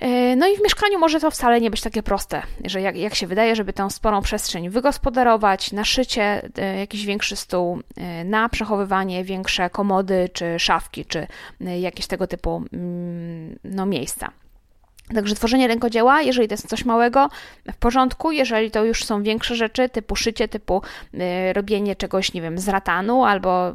E, 0.00 0.36
no 0.36 0.48
i 0.48 0.56
w 0.56 0.62
mieszkaniu 0.62 0.98
może 0.98 1.20
to 1.20 1.30
wcale 1.30 1.60
nie 1.60 1.70
być 1.70 1.80
takie 1.80 2.02
proste, 2.02 2.42
że 2.64 2.80
jak, 2.80 2.96
jak 2.96 3.14
się 3.14 3.26
wydaje, 3.26 3.56
żeby 3.56 3.72
tę 3.72 3.90
sporą 3.90 4.22
przestrzeń 4.22 4.70
wygospodarować, 4.70 5.72
na 5.72 5.84
szycie 5.84 6.42
e, 6.58 6.78
jakiś 6.78 7.06
większy 7.06 7.36
stół, 7.36 7.80
na 8.24 8.48
przechowywanie 8.48 9.24
większe 9.24 9.70
komody, 9.70 10.28
czy 10.32 10.58
szafki, 10.58 11.04
czy 11.04 11.26
jakieś 11.60 12.06
tego 12.06 12.26
typu 12.26 12.62
mm, 12.72 13.58
no, 13.64 13.86
miejsca. 13.86 14.30
Także 15.14 15.34
tworzenie 15.34 15.68
rękodzieła, 15.68 16.22
jeżeli 16.22 16.48
to 16.48 16.54
jest 16.54 16.68
coś 16.68 16.84
małego, 16.84 17.28
w 17.72 17.76
porządku, 17.76 18.32
jeżeli 18.32 18.70
to 18.70 18.84
już 18.84 19.04
są 19.04 19.22
większe 19.22 19.56
rzeczy, 19.56 19.88
typu 19.88 20.16
szycie, 20.16 20.48
typu 20.48 20.82
robienie 21.52 21.96
czegoś, 21.96 22.32
nie 22.32 22.42
wiem, 22.42 22.58
z 22.58 22.68
ratanu 22.68 23.24
albo, 23.24 23.72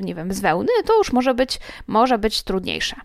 nie 0.00 0.14
wiem, 0.14 0.32
z 0.32 0.40
wełny, 0.40 0.68
to 0.86 0.98
już 0.98 1.12
może 1.12 1.34
być, 1.34 1.58
może 1.86 2.18
być 2.18 2.42
trudniejsze. 2.42 2.96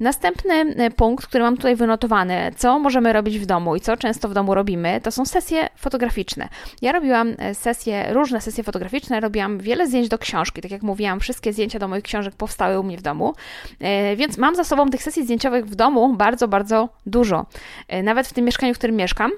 Następny 0.00 0.54
e, 0.54 0.90
punkt, 0.90 1.26
który 1.26 1.44
mam 1.44 1.56
tutaj 1.56 1.76
wynotowany, 1.76 2.52
co 2.56 2.78
możemy 2.78 3.12
robić 3.12 3.38
w 3.38 3.46
domu 3.46 3.76
i 3.76 3.80
co 3.80 3.96
często 3.96 4.28
w 4.28 4.34
domu 4.34 4.54
robimy, 4.54 5.00
to 5.00 5.10
są 5.10 5.26
sesje 5.26 5.68
fotograficzne. 5.76 6.48
Ja 6.82 6.92
robiłam 6.92 7.34
e, 7.38 7.54
sesje, 7.54 8.12
różne 8.12 8.40
sesje 8.40 8.64
fotograficzne, 8.64 9.20
robiłam 9.20 9.58
wiele 9.58 9.86
zdjęć 9.86 10.08
do 10.08 10.18
książki. 10.18 10.62
Tak 10.62 10.70
jak 10.70 10.82
mówiłam, 10.82 11.20
wszystkie 11.20 11.52
zdjęcia 11.52 11.78
do 11.78 11.88
moich 11.88 12.04
książek 12.04 12.34
powstały 12.34 12.80
u 12.80 12.82
mnie 12.82 12.96
w 12.96 13.02
domu, 13.02 13.34
e, 13.80 14.16
więc 14.16 14.38
mam 14.38 14.56
za 14.56 14.64
sobą 14.64 14.90
tych 14.90 15.02
sesji 15.02 15.24
zdjęciowych 15.24 15.66
w 15.66 15.74
domu 15.74 16.14
bardzo, 16.14 16.48
bardzo 16.48 16.88
dużo. 17.06 17.46
Nawet 18.02 18.26
w 18.26 18.32
tym 18.32 18.44
mieszkaniu, 18.44 18.74
w 18.74 18.78
którym 18.78 18.96
mieszkam, 18.96 19.30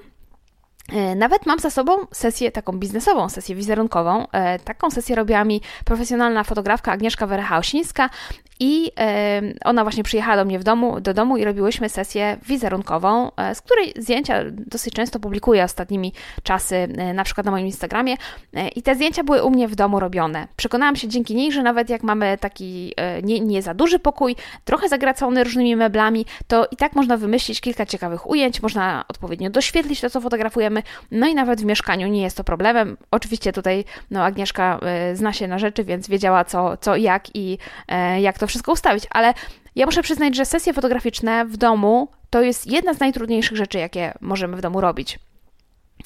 nawet 1.15 1.45
mam 1.45 1.59
za 1.59 1.69
sobą 1.69 1.97
sesję 2.11 2.51
taką 2.51 2.73
biznesową, 2.73 3.29
sesję 3.29 3.55
wizerunkową. 3.55 4.27
Taką 4.63 4.91
sesję 4.91 5.15
robiła 5.15 5.43
mi 5.43 5.61
profesjonalna 5.85 6.43
fotografka 6.43 6.91
Agnieszka 6.91 7.27
Werechausińska 7.27 8.09
i 8.59 8.91
ona 9.65 9.83
właśnie 9.83 10.03
przyjechała 10.03 10.37
do 10.37 10.45
mnie 10.45 10.59
w 10.59 10.63
domu, 10.63 11.01
do 11.01 11.13
domu 11.13 11.37
i 11.37 11.43
robiłyśmy 11.43 11.89
sesję 11.89 12.37
wizerunkową, 12.47 13.31
e, 13.37 13.55
z 13.55 13.61
której 13.61 13.93
zdjęcia 13.97 14.43
dosyć 14.51 14.93
często 14.93 15.19
publikuję 15.19 15.63
ostatnimi 15.63 16.13
czasy, 16.43 16.75
e, 16.75 17.13
na 17.13 17.23
przykład 17.23 17.45
na 17.45 17.51
moim 17.51 17.65
Instagramie. 17.65 18.15
E, 18.53 18.67
I 18.67 18.81
te 18.81 18.95
zdjęcia 18.95 19.23
były 19.23 19.43
u 19.43 19.49
mnie 19.49 19.67
w 19.67 19.75
domu 19.75 19.99
robione. 19.99 20.47
Przekonałam 20.55 20.95
się 20.95 21.07
dzięki 21.07 21.35
niej, 21.35 21.51
że 21.51 21.63
nawet 21.63 21.89
jak 21.89 22.03
mamy 22.03 22.37
taki 22.37 22.93
nie, 23.23 23.39
nie 23.39 23.61
za 23.61 23.73
duży 23.73 23.99
pokój, 23.99 24.35
trochę 24.65 24.89
zagracony 24.89 25.43
różnymi 25.43 25.75
meblami, 25.75 26.25
to 26.47 26.67
i 26.71 26.75
tak 26.75 26.93
można 26.93 27.17
wymyślić 27.17 27.61
kilka 27.61 27.85
ciekawych 27.85 28.29
ujęć, 28.29 28.61
można 28.61 29.05
odpowiednio 29.07 29.49
doświetlić 29.49 30.01
to, 30.01 30.09
co 30.09 30.21
fotografujemy, 30.21 30.74
no 31.11 31.27
i 31.27 31.35
nawet 31.35 31.61
w 31.61 31.65
mieszkaniu 31.65 32.07
nie 32.07 32.21
jest 32.21 32.37
to 32.37 32.43
problemem. 32.43 32.97
Oczywiście 33.11 33.53
tutaj 33.53 33.85
no, 34.11 34.23
Agnieszka 34.23 34.79
zna 35.13 35.33
się 35.33 35.47
na 35.47 35.59
rzeczy, 35.59 35.83
więc 35.83 36.07
wiedziała 36.07 36.45
co, 36.45 36.77
co 36.77 36.95
jak 36.95 37.35
i 37.35 37.57
jak 38.21 38.39
to 38.39 38.45
to 38.45 38.49
wszystko 38.49 38.71
ustawić, 38.71 39.03
ale 39.09 39.33
ja 39.75 39.85
muszę 39.85 40.01
przyznać, 40.01 40.35
że 40.35 40.45
sesje 40.45 40.73
fotograficzne 40.73 41.45
w 41.45 41.57
domu 41.57 42.07
to 42.29 42.41
jest 42.41 42.67
jedna 42.67 42.93
z 42.93 42.99
najtrudniejszych 42.99 43.57
rzeczy, 43.57 43.77
jakie 43.77 44.13
możemy 44.21 44.57
w 44.57 44.61
domu 44.61 44.81
robić. 44.81 45.19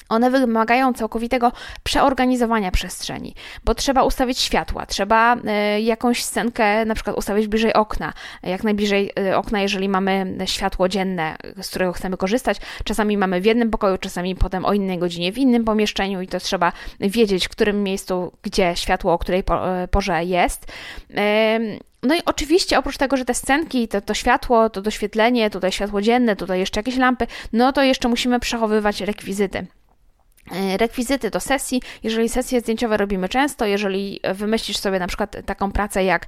One 0.08 0.30
wymagają 0.30 0.92
całkowitego 0.92 1.52
przeorganizowania 1.82 2.70
przestrzeni, 2.70 3.34
bo 3.64 3.74
trzeba 3.74 4.02
ustawić 4.02 4.38
światła, 4.38 4.86
trzeba 4.86 5.36
e, 5.36 5.80
jakąś 5.80 6.24
scenkę 6.24 6.84
na 6.84 6.94
przykład 6.94 7.16
ustawić 7.16 7.46
bliżej 7.46 7.72
okna, 7.72 8.12
jak 8.42 8.64
najbliżej 8.64 9.12
e, 9.18 9.36
okna, 9.36 9.60
jeżeli 9.60 9.88
mamy 9.88 10.36
światło 10.44 10.88
dzienne, 10.88 11.36
z 11.62 11.70
którego 11.70 11.92
chcemy 11.92 12.16
korzystać. 12.16 12.58
Czasami 12.84 13.16
mamy 13.16 13.40
w 13.40 13.44
jednym 13.44 13.70
pokoju, 13.70 13.98
czasami 13.98 14.36
potem 14.36 14.64
o 14.64 14.72
innej 14.72 14.98
godzinie 14.98 15.32
w 15.32 15.38
innym 15.38 15.64
pomieszczeniu 15.64 16.20
i 16.20 16.28
to 16.28 16.40
trzeba 16.40 16.72
wiedzieć, 17.00 17.46
w 17.46 17.50
którym 17.50 17.82
miejscu, 17.82 18.32
gdzie 18.42 18.72
światło 18.76 19.12
o 19.12 19.18
której 19.18 19.42
e, 19.50 19.88
porze 19.88 20.24
jest. 20.24 20.66
No 22.02 22.14
i 22.14 22.18
oczywiście 22.24 22.78
oprócz 22.78 22.96
tego, 22.96 23.16
że 23.16 23.24
te 23.24 23.34
scenki, 23.34 23.88
to, 23.88 24.00
to 24.00 24.14
światło, 24.14 24.70
to 24.70 24.82
doświetlenie, 24.82 25.50
tutaj 25.50 25.72
światło 25.72 26.02
dzienne, 26.02 26.36
tutaj 26.36 26.58
jeszcze 26.58 26.80
jakieś 26.80 26.96
lampy, 26.96 27.26
no 27.52 27.72
to 27.72 27.82
jeszcze 27.82 28.08
musimy 28.08 28.40
przechowywać 28.40 29.00
rekwizyty. 29.00 29.66
E, 30.50 30.76
rekwizyty 30.76 31.30
do 31.30 31.40
sesji. 31.40 31.82
Jeżeli 32.02 32.28
sesje 32.28 32.60
zdjęciowe 32.60 32.96
robimy 32.96 33.28
często, 33.28 33.66
jeżeli 33.66 34.20
wymyślisz 34.34 34.76
sobie 34.76 34.98
na 34.98 35.06
przykład 35.06 35.36
taką 35.46 35.72
pracę 35.72 36.04
jak 36.04 36.26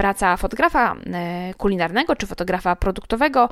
praca 0.00 0.36
fotografa 0.36 0.96
e, 1.12 1.54
kulinarnego 1.54 2.16
czy 2.16 2.26
fotografa 2.26 2.76
produktowego 2.76 3.48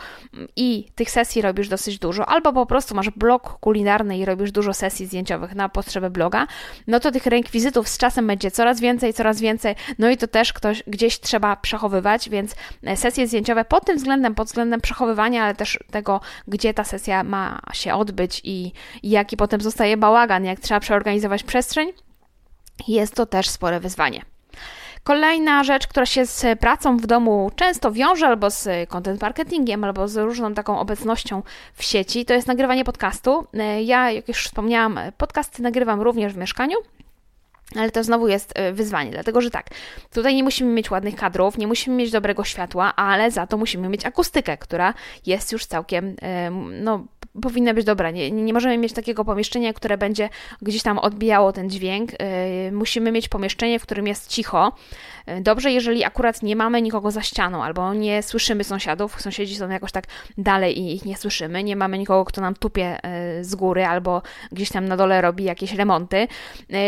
i 0.57 0.87
tych 0.95 1.11
sesji 1.11 1.43
robisz 1.43 1.69
dosyć 1.69 1.99
dużo, 1.99 2.27
albo 2.27 2.53
po 2.53 2.67
prostu 2.67 2.95
masz 2.95 3.11
blog 3.11 3.59
kulinarny 3.61 4.19
i 4.19 4.25
robisz 4.25 4.53
dużo 4.53 4.75
sesji 4.75 5.07
zdjęciowych 5.07 5.55
na 5.55 5.69
potrzeby 5.69 6.11
bloga, 6.11 6.47
no 6.87 7.01
to 7.01 7.11
tych 7.11 7.27
rekwizytów 7.27 7.89
z 7.89 7.99
czasem 7.99 8.27
będzie 8.27 8.51
coraz 8.51 8.81
więcej, 8.81 9.15
coraz 9.15 9.41
więcej, 9.41 9.75
no 9.99 10.11
i 10.11 10.17
to 10.17 10.27
też 10.29 10.53
ktoś 10.53 10.83
gdzieś 10.87 11.21
trzeba 11.21 11.57
przechowywać, 11.57 12.29
więc 12.29 12.55
e, 12.85 12.97
sesje 12.97 13.27
zdjęciowe 13.27 13.65
pod 13.65 13.87
tym 13.87 13.97
względem, 13.97 14.35
pod 14.35 14.49
względem 14.49 14.81
przechowywania, 14.81 15.45
ale 15.45 15.55
też 15.55 15.79
tego, 15.91 16.21
gdzie 16.47 16.75
ta 16.75 16.85
sesja 16.85 17.25
ma 17.25 17.61
się 17.73 17.95
odbyć 17.95 18.41
i, 18.45 18.73
i 19.03 19.11
jaki 19.11 19.37
potem 19.37 19.61
zostaje 19.61 19.97
bałagan, 19.97 20.45
jak 20.45 20.61
trzeba 20.61 20.81
przeorganizować 20.81 21.43
przestrzeń, 21.43 21.93
jest 22.89 23.15
to 23.15 23.27
też 23.27 23.49
spore 23.49 23.81
wyzwanie. 23.81 24.38
Kolejna 25.09 25.65
rzecz, 25.65 25.87
która 25.87 26.07
się 26.07 26.27
z 26.27 26.59
pracą 26.61 26.97
w 26.97 27.07
domu 27.07 27.51
często 27.57 27.93
wiąże, 27.93 28.27
albo 28.27 28.51
z 28.51 28.89
content 28.89 29.23
marketingiem, 29.23 29.85
albo 29.85 30.09
z 30.09 30.17
różną 30.17 30.55
taką 30.55 30.79
obecnością 30.79 31.43
w 31.75 31.85
sieci, 31.85 32.25
to 32.25 32.35
jest 32.35 32.47
nagrywanie 32.47 32.85
podcastu. 32.85 33.47
Ja, 33.85 34.11
jak 34.11 34.29
już 34.29 34.45
wspomniałam, 34.45 35.01
podcasty 35.19 35.63
nagrywam 35.63 36.01
również 36.01 36.33
w 36.33 36.37
mieszkaniu. 36.37 36.77
Ale 37.77 37.91
to 37.91 38.05
znowu 38.05 38.29
jest 38.29 38.53
e, 38.55 38.73
wyzwanie, 38.73 39.11
dlatego 39.11 39.41
że 39.41 39.51
tak, 39.51 39.67
tutaj 40.13 40.35
nie 40.35 40.45
musimy 40.45 40.73
mieć 40.73 40.91
ładnych 40.91 41.17
kadrów, 41.17 41.59
nie 41.59 41.67
musimy 41.67 41.97
mieć 41.97 42.11
dobrego 42.11 42.45
światła, 42.45 42.97
ale 42.97 43.31
za 43.31 43.47
to 43.47 43.57
musimy 43.57 43.89
mieć 43.89 44.07
akustykę, 44.07 44.57
która 44.57 44.95
jest 45.27 45.53
już 45.53 45.67
całkiem, 45.67 46.17
no, 46.81 47.05
powinna 47.43 47.75
być 47.75 47.85
dobra. 47.85 48.11
Nie, 48.11 48.31
nie 48.31 48.53
możemy 48.53 48.79
mieć 48.79 48.93
takiego 48.93 49.25
pomieszczenia, 49.25 49.73
które 49.73 49.99
będzie 49.99 50.29
gdzieś 50.63 50.83
tam 50.83 50.99
odbijało 50.99 51.53
ten 51.53 51.71
dźwięk. 51.71 52.13
Yy, 52.13 52.73
musimy 52.73 53.13
mieć 53.13 53.29
pomieszczenie, 53.29 53.79
w 53.79 53.83
którym 53.83 54.07
jest 54.07 54.31
cicho. 54.31 54.73
Yy, 55.27 55.41
dobrze, 55.41 55.73
jeżeli 55.73 56.05
akurat 56.05 56.43
nie 56.43 56.57
mamy 56.57 56.83
nikogo 56.83 57.11
za 57.11 57.23
ścianą, 57.23 57.65
albo 57.65 57.95
nie 57.95 58.23
słyszymy 58.23 58.65
sąsiadów, 58.65 59.21
sąsiedzi 59.21 59.57
są 59.57 59.69
jakoś 59.69 59.93
tak 59.93 60.05
dalej 60.39 60.79
i 60.79 60.95
ich 60.95 61.05
nie 61.05 61.17
słyszymy, 61.17 61.65
nie 61.65 61.77
mamy 61.77 61.99
nikogo, 61.99 62.25
kto 62.25 62.41
nam 62.41 62.55
tupie 62.55 62.99
yy, 63.37 63.45
z 63.45 63.55
góry, 63.55 63.87
albo 63.87 64.23
gdzieś 64.53 64.71
tam 64.71 64.89
na 64.89 64.97
dole 64.97 65.21
robi 65.21 65.45
jakieś 65.45 65.73
remonty. 65.73 66.29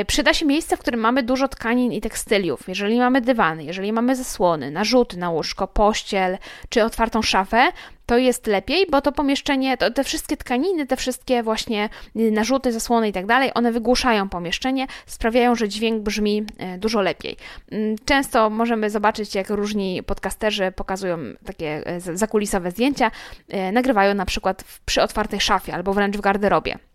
Przyda 0.06 0.34
się 0.34 0.46
miejsce, 0.46 0.76
w 0.76 0.80
którym 0.80 1.00
mamy 1.00 1.22
dużo 1.22 1.48
tkanin 1.48 1.92
i 1.92 2.00
tekstyliów. 2.00 2.68
Jeżeli 2.68 2.98
mamy 2.98 3.20
dywany, 3.20 3.64
jeżeli 3.64 3.92
mamy 3.92 4.16
zasłony, 4.16 4.70
narzuty 4.70 5.16
na 5.16 5.30
łóżko, 5.30 5.68
pościel, 5.68 6.38
czy 6.68 6.84
otwartą 6.84 7.22
szafę, 7.22 7.72
to 8.10 8.18
jest 8.18 8.46
lepiej, 8.46 8.86
bo 8.90 9.00
to 9.00 9.12
pomieszczenie, 9.12 9.76
to, 9.76 9.90
te 9.90 10.04
wszystkie 10.04 10.36
tkaniny, 10.36 10.86
te 10.86 10.96
wszystkie 10.96 11.42
właśnie 11.42 11.88
narzuty, 12.14 12.72
zasłony 12.72 13.08
i 13.08 13.12
tak 13.12 13.26
dalej, 13.26 13.50
one 13.54 13.72
wygłuszają 13.72 14.28
pomieszczenie, 14.28 14.86
sprawiają, 15.06 15.54
że 15.54 15.68
dźwięk 15.68 16.02
brzmi 16.02 16.44
e, 16.58 16.78
dużo 16.78 17.00
lepiej. 17.00 17.36
Mm, 17.70 17.96
często 18.04 18.50
możemy 18.50 18.90
zobaczyć, 18.90 19.34
jak 19.34 19.50
różni 19.50 20.02
podcasterzy 20.02 20.72
pokazują 20.76 21.18
takie 21.44 21.86
e, 21.86 22.00
zakulisowe 22.00 22.70
zdjęcia, 22.70 23.10
e, 23.48 23.72
nagrywają 23.72 24.14
na 24.14 24.26
przykład 24.26 24.64
przy 24.84 25.02
otwartej 25.02 25.40
szafie 25.40 25.74
albo 25.74 25.94
wręcz 25.94 26.16
w 26.16 26.20
garderobie. 26.20 26.89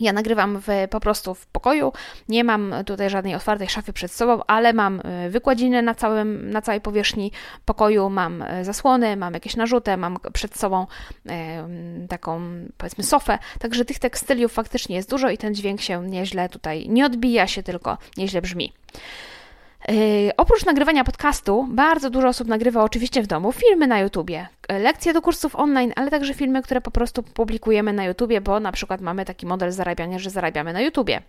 Ja 0.00 0.12
nagrywam 0.12 0.58
w, 0.60 0.68
po 0.90 1.00
prostu 1.00 1.34
w 1.34 1.46
pokoju, 1.46 1.92
nie 2.28 2.44
mam 2.44 2.74
tutaj 2.86 3.10
żadnej 3.10 3.34
otwartej 3.34 3.68
szafy 3.68 3.92
przed 3.92 4.12
sobą, 4.12 4.42
ale 4.46 4.72
mam 4.72 5.00
e, 5.04 5.30
wykładziny 5.30 5.82
na, 5.82 5.94
całym, 5.94 6.50
na 6.50 6.62
całej 6.62 6.80
powierzchni 6.80 7.32
pokoju, 7.64 8.10
mam 8.10 8.42
e, 8.42 8.64
zasłony, 8.64 9.16
mam 9.16 9.34
jakieś 9.34 9.56
narzuty, 9.56 9.96
mam 9.96 10.16
przed 10.32 10.58
sobą 10.58 10.86
e, 11.28 11.68
taką 12.08 12.40
powiedzmy 12.76 13.04
sofę, 13.04 13.38
także 13.58 13.84
tych 13.84 13.98
tekstyliów 13.98 14.52
faktycznie 14.52 14.96
jest 14.96 15.10
dużo 15.10 15.30
i 15.30 15.38
ten 15.38 15.54
dźwięk 15.54 15.80
się 15.80 16.08
nieźle 16.08 16.48
tutaj 16.48 16.88
nie 16.88 17.06
odbija 17.06 17.46
się, 17.46 17.62
tylko 17.62 17.98
nieźle 18.16 18.42
brzmi. 18.42 18.72
Yy, 19.88 20.36
oprócz 20.36 20.64
nagrywania 20.64 21.04
podcastu, 21.04 21.66
bardzo 21.70 22.10
dużo 22.10 22.28
osób 22.28 22.48
nagrywa 22.48 22.82
oczywiście 22.82 23.22
w 23.22 23.26
domu 23.26 23.52
filmy 23.52 23.86
na 23.86 24.00
YouTubie, 24.00 24.48
lekcje 24.68 25.12
do 25.12 25.22
kursów 25.22 25.56
online, 25.56 25.92
ale 25.96 26.10
także 26.10 26.34
filmy, 26.34 26.62
które 26.62 26.80
po 26.80 26.90
prostu 26.90 27.22
publikujemy 27.22 27.92
na 27.92 28.04
YouTubie, 28.04 28.40
bo 28.40 28.60
na 28.60 28.72
przykład 28.72 29.00
mamy 29.00 29.24
taki 29.24 29.46
model 29.46 29.72
zarabiania, 29.72 30.18
że 30.18 30.30
zarabiamy 30.30 30.72
na 30.72 30.80
YouTubie. 30.80 31.22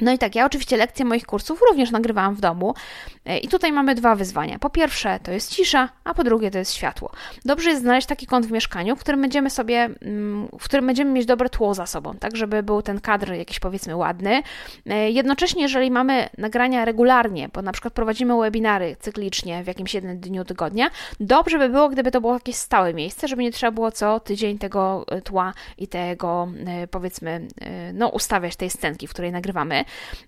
No 0.00 0.12
i 0.12 0.18
tak, 0.18 0.34
ja 0.34 0.46
oczywiście 0.46 0.76
lekcje 0.76 1.04
moich 1.04 1.26
kursów 1.26 1.60
również 1.68 1.90
nagrywałam 1.90 2.34
w 2.34 2.40
domu 2.40 2.74
e, 3.24 3.38
i 3.38 3.48
tutaj 3.48 3.72
mamy 3.72 3.94
dwa 3.94 4.14
wyzwania. 4.14 4.58
Po 4.58 4.70
pierwsze 4.70 5.20
to 5.22 5.32
jest 5.32 5.50
cisza, 5.50 5.88
a 6.04 6.14
po 6.14 6.24
drugie 6.24 6.50
to 6.50 6.58
jest 6.58 6.74
światło. 6.74 7.10
Dobrze 7.44 7.70
jest 7.70 7.82
znaleźć 7.82 8.06
taki 8.06 8.26
kąt 8.26 8.46
w 8.46 8.52
mieszkaniu, 8.52 8.96
w 8.96 9.00
którym 9.00 9.20
będziemy 9.20 9.50
sobie, 9.50 9.90
mm, 10.02 10.48
w 10.58 10.64
którym 10.64 10.86
będziemy 10.86 11.10
mieć 11.10 11.26
dobre 11.26 11.48
tło 11.48 11.74
za 11.74 11.86
sobą, 11.86 12.14
tak 12.14 12.36
żeby 12.36 12.62
był 12.62 12.82
ten 12.82 13.00
kadr 13.00 13.32
jakiś 13.32 13.60
powiedzmy 13.60 13.96
ładny. 13.96 14.42
E, 14.86 15.10
jednocześnie, 15.10 15.62
jeżeli 15.62 15.90
mamy 15.90 16.28
nagrania 16.38 16.84
regularnie, 16.84 17.48
bo 17.52 17.62
na 17.62 17.72
przykład 17.72 17.94
prowadzimy 17.94 18.40
webinary 18.40 18.96
cyklicznie 19.00 19.64
w 19.64 19.66
jakimś 19.66 19.94
jednym 19.94 20.20
dniu 20.20 20.44
tygodnia, 20.44 20.90
dobrze 21.20 21.58
by 21.58 21.68
było, 21.68 21.88
gdyby 21.88 22.10
to 22.10 22.20
było 22.20 22.34
jakieś 22.34 22.56
stałe 22.56 22.94
miejsce, 22.94 23.28
żeby 23.28 23.42
nie 23.42 23.52
trzeba 23.52 23.72
było 23.72 23.92
co 23.92 24.20
tydzień 24.20 24.58
tego 24.58 25.04
e, 25.08 25.22
tła 25.22 25.54
i 25.78 25.88
tego 25.88 26.48
powiedzmy, 26.90 27.48
no 27.94 28.08
ustawiać 28.08 28.56
tej 28.56 28.70
scenki, 28.70 29.06
w 29.06 29.10
której 29.10 29.32
nagrywamy. 29.32 29.81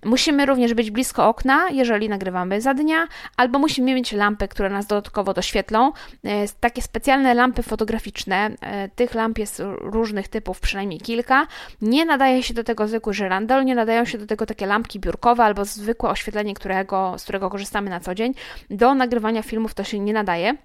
Musimy 0.05 0.47
również 0.47 0.75
być 0.75 0.91
blisko 0.91 1.29
okna, 1.29 1.69
jeżeli 1.71 2.09
nagrywamy 2.09 2.61
za 2.61 2.75
dnia, 2.75 3.07
albo 3.37 3.59
musimy 3.59 3.95
mieć 3.95 4.13
lampy, 4.13 4.49
które 4.49 4.71
nas 4.71 4.87
dodatkowo 4.87 5.35
doświetlą. 5.35 5.93
E, 6.25 6.49
takie 6.61 6.83
specjalne 6.83 7.35
lampy 7.35 7.63
fotograficzne, 7.63 8.51
e, 8.61 8.89
tych 8.89 9.15
lamp 9.15 9.39
jest 9.39 9.63
różnych 9.81 10.29
typów, 10.29 10.61
przynajmniej 10.61 11.01
kilka. 11.01 11.47
Nie 11.83 12.05
nadaje 12.05 12.43
się 12.43 12.55
do 12.55 12.65
tego 12.65 12.89
zwykły 12.89 13.15
żyrandol, 13.15 13.65
nie 13.65 13.75
nadają 13.75 14.05
się 14.05 14.19
do 14.19 14.27
tego 14.27 14.47
takie 14.47 14.67
lampki 14.67 15.01
biurkowe 15.01 15.45
albo 15.45 15.65
zwykłe 15.65 16.11
oświetlenie, 16.11 16.55
którego, 16.55 17.15
z 17.19 17.23
którego 17.23 17.51
korzystamy 17.51 17.91
na 17.91 18.01
co 18.01 18.15
dzień. 18.15 18.35
Do 18.71 18.95
nagrywania 18.95 19.43
filmów 19.43 19.75
to 19.75 19.85
się 19.85 19.99
nie 19.99 20.13
nadaje. 20.13 20.57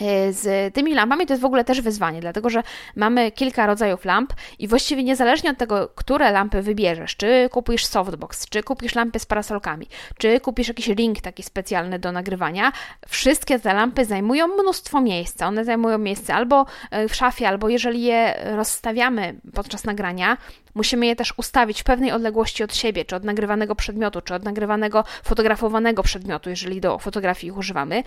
E, 0.00 0.32
z 0.32 0.74
tymi 0.74 0.94
lampami 0.94 1.26
to 1.26 1.32
jest 1.32 1.42
w 1.42 1.46
ogóle 1.46 1.64
też 1.64 1.80
wyzwanie, 1.80 2.20
dlatego 2.20 2.50
że 2.50 2.62
mamy 2.96 3.30
kilka 3.30 3.66
rodzajów 3.66 4.04
lamp 4.04 4.32
i 4.58 4.68
właściwie 4.68 5.04
niezależnie 5.04 5.50
od 5.50 5.58
tego, 5.58 5.88
które 5.94 6.32
lampy 6.32 6.62
wybierzesz, 6.62 7.16
czy 7.16 7.48
kupisz 7.52 7.86
softbox, 7.86 8.48
czy 8.48 8.62
kupisz 8.62 8.94
lampy 8.94 9.18
z 9.18 9.26
parasolkami, 9.26 9.86
czy 10.18 10.40
kupisz 10.40 10.68
jakiś 10.68 10.88
ring 10.88 11.20
taki 11.20 11.42
specjalny 11.42 11.98
do 11.98 12.12
nagrywania, 12.12 12.72
wszystkie 13.08 13.58
te 13.58 13.74
lampy 13.74 14.04
zajmują 14.04 14.46
mnóstwo 14.46 15.00
miejsca. 15.00 15.46
One 15.46 15.64
zajmują 15.64 15.98
miejsce 15.98 16.34
albo 16.34 16.66
e, 16.90 17.08
w 17.08 17.14
szafie, 17.14 17.48
albo 17.48 17.68
jeżeli 17.68 18.02
je 18.02 18.34
rozstawiamy 18.56 19.34
podczas 19.54 19.84
nagrania, 19.84 20.36
Musimy 20.74 21.06
je 21.06 21.16
też 21.16 21.34
ustawić 21.36 21.80
w 21.80 21.84
pewnej 21.84 22.12
odległości 22.12 22.64
od 22.64 22.74
siebie, 22.74 23.04
czy 23.04 23.16
od 23.16 23.24
nagrywanego 23.24 23.74
przedmiotu, 23.74 24.20
czy 24.20 24.34
od 24.34 24.44
nagrywanego, 24.44 25.04
fotografowanego 25.24 26.02
przedmiotu, 26.02 26.50
jeżeli 26.50 26.80
do 26.80 26.98
fotografii 26.98 27.50
ich 27.50 27.56
używamy. 27.56 28.02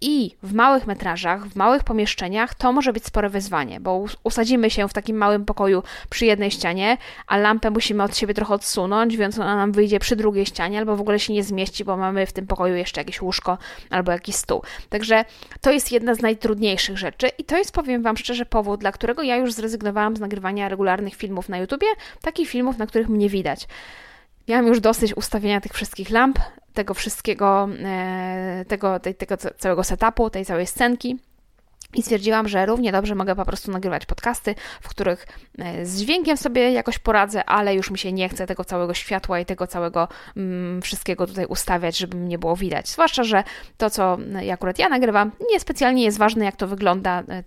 I 0.00 0.36
w 0.42 0.54
małych 0.54 0.86
metrażach, 0.86 1.46
w 1.46 1.56
małych 1.56 1.84
pomieszczeniach 1.84 2.54
to 2.54 2.72
może 2.72 2.92
być 2.92 3.04
spore 3.04 3.28
wyzwanie, 3.28 3.80
bo 3.80 4.04
usadzimy 4.24 4.70
się 4.70 4.88
w 4.88 4.92
takim 4.92 5.16
małym 5.16 5.44
pokoju 5.44 5.82
przy 6.10 6.26
jednej 6.26 6.50
ścianie, 6.50 6.96
a 7.26 7.36
lampę 7.36 7.70
musimy 7.70 8.02
od 8.02 8.16
siebie 8.16 8.34
trochę 8.34 8.54
odsunąć, 8.54 9.16
więc 9.16 9.38
ona 9.38 9.56
nam 9.56 9.72
wyjdzie 9.72 9.98
przy 9.98 10.16
drugiej 10.16 10.46
ścianie, 10.46 10.78
albo 10.78 10.96
w 10.96 11.00
ogóle 11.00 11.20
się 11.20 11.32
nie 11.32 11.44
zmieści, 11.44 11.84
bo 11.84 11.96
mamy 11.96 12.26
w 12.26 12.32
tym 12.32 12.46
pokoju 12.46 12.76
jeszcze 12.76 13.00
jakieś 13.00 13.22
łóżko 13.22 13.58
albo 13.90 14.12
jakiś 14.12 14.34
stół. 14.34 14.62
Także 14.88 15.24
to 15.60 15.70
jest 15.70 15.92
jedna 15.92 16.14
z 16.14 16.20
najtrudniejszych 16.20 16.98
rzeczy 16.98 17.28
i 17.38 17.44
to 17.44 17.58
jest, 17.58 17.72
powiem 17.72 18.02
Wam 18.02 18.16
szczerze, 18.16 18.46
powód, 18.46 18.80
dla 18.80 18.92
którego 18.92 19.22
ja 19.22 19.36
już 19.36 19.52
zrezygnowałam 19.52 20.16
z 20.16 20.20
nagrywania 20.20 20.68
regularnych 20.68 21.14
filmów 21.14 21.48
na 21.48 21.58
YouTubie, 21.58 21.86
takich 22.22 22.48
filmów, 22.48 22.78
na 22.78 22.86
których 22.86 23.08
mnie 23.08 23.28
widać. 23.28 23.66
Miałam 24.48 24.66
już 24.66 24.80
dosyć 24.80 25.16
ustawienia 25.16 25.60
tych 25.60 25.72
wszystkich 25.72 26.10
lamp, 26.10 26.38
tego 26.74 26.94
wszystkiego, 26.94 27.68
e, 27.84 28.64
tego, 28.68 29.00
tego 29.00 29.36
całego 29.58 29.84
setupu, 29.84 30.30
tej 30.30 30.44
całej 30.44 30.66
scenki. 30.66 31.18
I 31.94 32.02
stwierdziłam, 32.02 32.48
że 32.48 32.66
równie 32.66 32.92
dobrze 32.92 33.14
mogę 33.14 33.36
po 33.36 33.44
prostu 33.44 33.70
nagrywać 33.70 34.06
podcasty, 34.06 34.54
w 34.80 34.88
których 34.88 35.26
e, 35.58 35.86
z 35.86 36.00
dźwiękiem 36.00 36.36
sobie 36.36 36.72
jakoś 36.72 36.98
poradzę, 36.98 37.44
ale 37.44 37.74
już 37.74 37.90
mi 37.90 37.98
się 37.98 38.12
nie 38.12 38.28
chce 38.28 38.46
tego 38.46 38.64
całego 38.64 38.94
światła 38.94 39.40
i 39.40 39.46
tego 39.46 39.66
całego 39.66 40.08
mm, 40.36 40.82
wszystkiego 40.82 41.26
tutaj 41.26 41.46
ustawiać, 41.46 41.98
żeby 41.98 42.16
mnie 42.16 42.38
było 42.38 42.56
widać. 42.56 42.88
Zwłaszcza, 42.88 43.24
że 43.24 43.44
to, 43.76 43.90
co 43.90 44.18
akurat 44.52 44.78
ja 44.78 44.88
nagrywam, 44.88 45.30
nie 45.50 45.60
specjalnie 45.60 46.04
jest 46.04 46.18
ważne, 46.18 46.44
jak 46.44 46.56
to 46.56 46.66
wygląda. 46.66 47.22
E, 47.28 47.42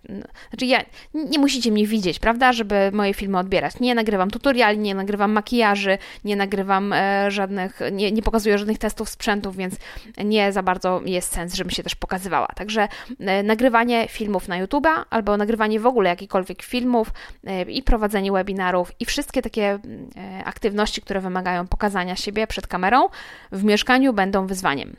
znaczy, 0.49 0.65
ja, 0.65 0.83
nie 1.13 1.39
musicie 1.39 1.71
mnie 1.71 1.87
widzieć, 1.87 2.19
prawda, 2.19 2.53
żeby 2.53 2.91
moje 2.93 3.13
filmy 3.13 3.37
odbierać. 3.37 3.79
Nie 3.79 3.95
nagrywam 3.95 4.31
tutoriali, 4.31 4.77
nie 4.77 4.95
nagrywam 4.95 5.31
makijaży, 5.31 5.97
nie 6.23 6.35
nagrywam 6.35 6.93
e, 6.93 7.31
żadnych, 7.31 7.79
nie, 7.91 8.11
nie 8.11 8.21
pokazuję 8.21 8.57
żadnych 8.57 8.77
testów 8.77 9.09
sprzętów, 9.09 9.55
więc 9.55 9.75
nie 10.23 10.51
za 10.51 10.63
bardzo 10.63 11.01
jest 11.05 11.33
sens, 11.33 11.53
żebym 11.53 11.71
się 11.71 11.83
też 11.83 11.95
pokazywała. 11.95 12.47
Także 12.55 12.87
e, 13.19 13.43
nagrywanie 13.43 14.07
filmów 14.07 14.30
filmów 14.31 14.47
na 14.47 14.57
YouTube, 14.57 14.87
albo 15.09 15.37
nagrywanie 15.37 15.79
w 15.79 15.85
ogóle 15.85 16.09
jakichkolwiek 16.09 16.61
filmów 16.61 17.11
e, 17.43 17.61
i 17.61 17.83
prowadzenie 17.83 18.31
webinarów 18.31 18.91
i 18.99 19.05
wszystkie 19.05 19.41
takie 19.41 19.79
e, 20.17 20.45
aktywności, 20.45 21.01
które 21.01 21.19
wymagają 21.21 21.67
pokazania 21.67 22.15
siebie 22.15 22.47
przed 22.47 22.67
kamerą 22.67 23.09
w 23.51 23.63
mieszkaniu 23.63 24.13
będą 24.13 24.47
wyzwaniem. 24.47 24.95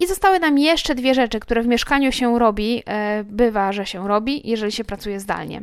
I 0.00 0.06
zostały 0.06 0.38
nam 0.38 0.58
jeszcze 0.58 0.94
dwie 0.94 1.14
rzeczy, 1.14 1.40
które 1.40 1.62
w 1.62 1.66
mieszkaniu 1.66 2.12
się 2.12 2.38
robi, 2.38 2.82
e, 2.86 3.24
bywa, 3.24 3.72
że 3.72 3.86
się 3.86 4.08
robi, 4.08 4.48
jeżeli 4.48 4.72
się 4.72 4.84
pracuje 4.84 5.20
zdalnie 5.20 5.62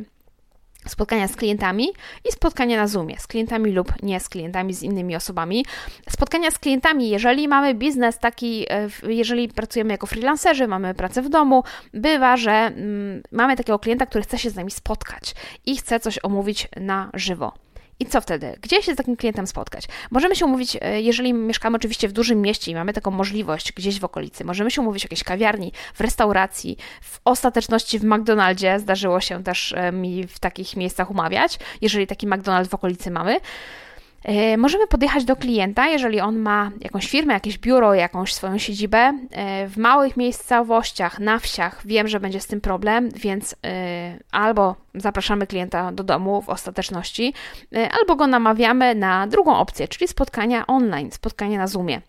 spotkania 0.88 1.28
z 1.28 1.36
klientami 1.36 1.88
i 2.28 2.32
spotkania 2.32 2.76
na 2.76 2.86
Zoomie, 2.86 3.18
z 3.18 3.26
klientami 3.26 3.72
lub 3.72 4.02
nie 4.02 4.20
z 4.20 4.28
klientami, 4.28 4.74
z 4.74 4.82
innymi 4.82 5.16
osobami. 5.16 5.64
Spotkania 6.10 6.50
z 6.50 6.58
klientami, 6.58 7.08
jeżeli 7.08 7.48
mamy 7.48 7.74
biznes 7.74 8.18
taki, 8.18 8.66
e, 8.70 8.88
jeżeli 9.08 9.48
pracujemy 9.48 9.92
jako 9.92 10.06
freelancerzy, 10.06 10.68
mamy 10.68 10.94
pracę 10.94 11.22
w 11.22 11.28
domu, 11.28 11.64
bywa, 11.94 12.36
że 12.36 12.52
mm, 12.52 13.22
mamy 13.32 13.56
takiego 13.56 13.78
klienta, 13.78 14.06
który 14.06 14.24
chce 14.24 14.38
się 14.38 14.50
z 14.50 14.56
nami 14.56 14.70
spotkać 14.70 15.34
i 15.66 15.76
chce 15.76 16.00
coś 16.00 16.18
omówić 16.22 16.68
na 16.76 17.10
żywo. 17.14 17.65
I 18.00 18.06
co 18.06 18.20
wtedy? 18.20 18.56
Gdzie 18.60 18.82
się 18.82 18.94
z 18.94 18.96
takim 18.96 19.16
klientem 19.16 19.46
spotkać? 19.46 19.84
Możemy 20.10 20.36
się 20.36 20.44
umówić, 20.44 20.76
e, 20.80 21.00
jeżeli 21.00 21.32
mieszkamy 21.32 21.76
oczywiście 21.76 22.08
w 22.08 22.12
dużym 22.12 22.42
mieście 22.42 22.70
i 22.70 22.74
mamy 22.74 22.92
taką 22.92 23.10
możliwość 23.10 23.72
gdzieś 23.72 24.00
w 24.00 24.04
okolicy, 24.04 24.44
możemy 24.44 24.70
się 24.70 24.80
umówić 24.80 25.02
w 25.02 25.04
jakiejś 25.04 25.24
kawiarni, 25.24 25.72
w 25.94 26.00
restauracji, 26.00 26.76
w 27.02 27.20
ostateczności 27.24 27.98
w 27.98 28.04
McDonaldzie. 28.04 28.78
Zdarzyło 28.78 29.20
się 29.20 29.44
też 29.44 29.72
e, 29.72 29.92
mi 29.92 30.26
w 30.26 30.38
takich 30.38 30.76
miejscach 30.76 31.10
umawiać, 31.10 31.58
jeżeli 31.80 32.06
taki 32.06 32.26
McDonald's 32.26 32.68
w 32.68 32.74
okolicy 32.74 33.10
mamy. 33.10 33.40
E, 34.24 34.56
możemy 34.56 34.86
podjechać 34.86 35.24
do 35.24 35.36
klienta, 35.36 35.88
jeżeli 35.88 36.20
on 36.20 36.38
ma 36.38 36.70
jakąś 36.80 37.08
firmę, 37.08 37.34
jakieś 37.34 37.58
biuro, 37.58 37.94
jakąś 37.94 38.34
swoją 38.34 38.58
siedzibę. 38.58 39.18
E, 39.30 39.68
w 39.68 39.76
małych 39.76 40.16
miejscowościach, 40.16 41.18
na 41.18 41.38
wsiach 41.38 41.86
wiem, 41.86 42.08
że 42.08 42.20
będzie 42.20 42.40
z 42.40 42.46
tym 42.46 42.60
problem, 42.60 43.10
więc 43.10 43.56
e, 43.64 44.18
albo 44.30 44.76
zapraszamy 44.94 45.46
klienta 45.46 45.92
do 45.92 46.04
domu 46.04 46.42
w 46.42 46.48
ostateczności, 46.48 47.34
albo 48.00 48.16
go 48.16 48.26
namawiamy 48.26 48.94
na 48.94 49.26
drugą 49.26 49.56
opcję, 49.56 49.88
czyli 49.88 50.08
spotkania 50.08 50.66
online, 50.66 51.10
spotkania 51.12 51.58
na 51.58 51.66
Zoomie. 51.66 52.00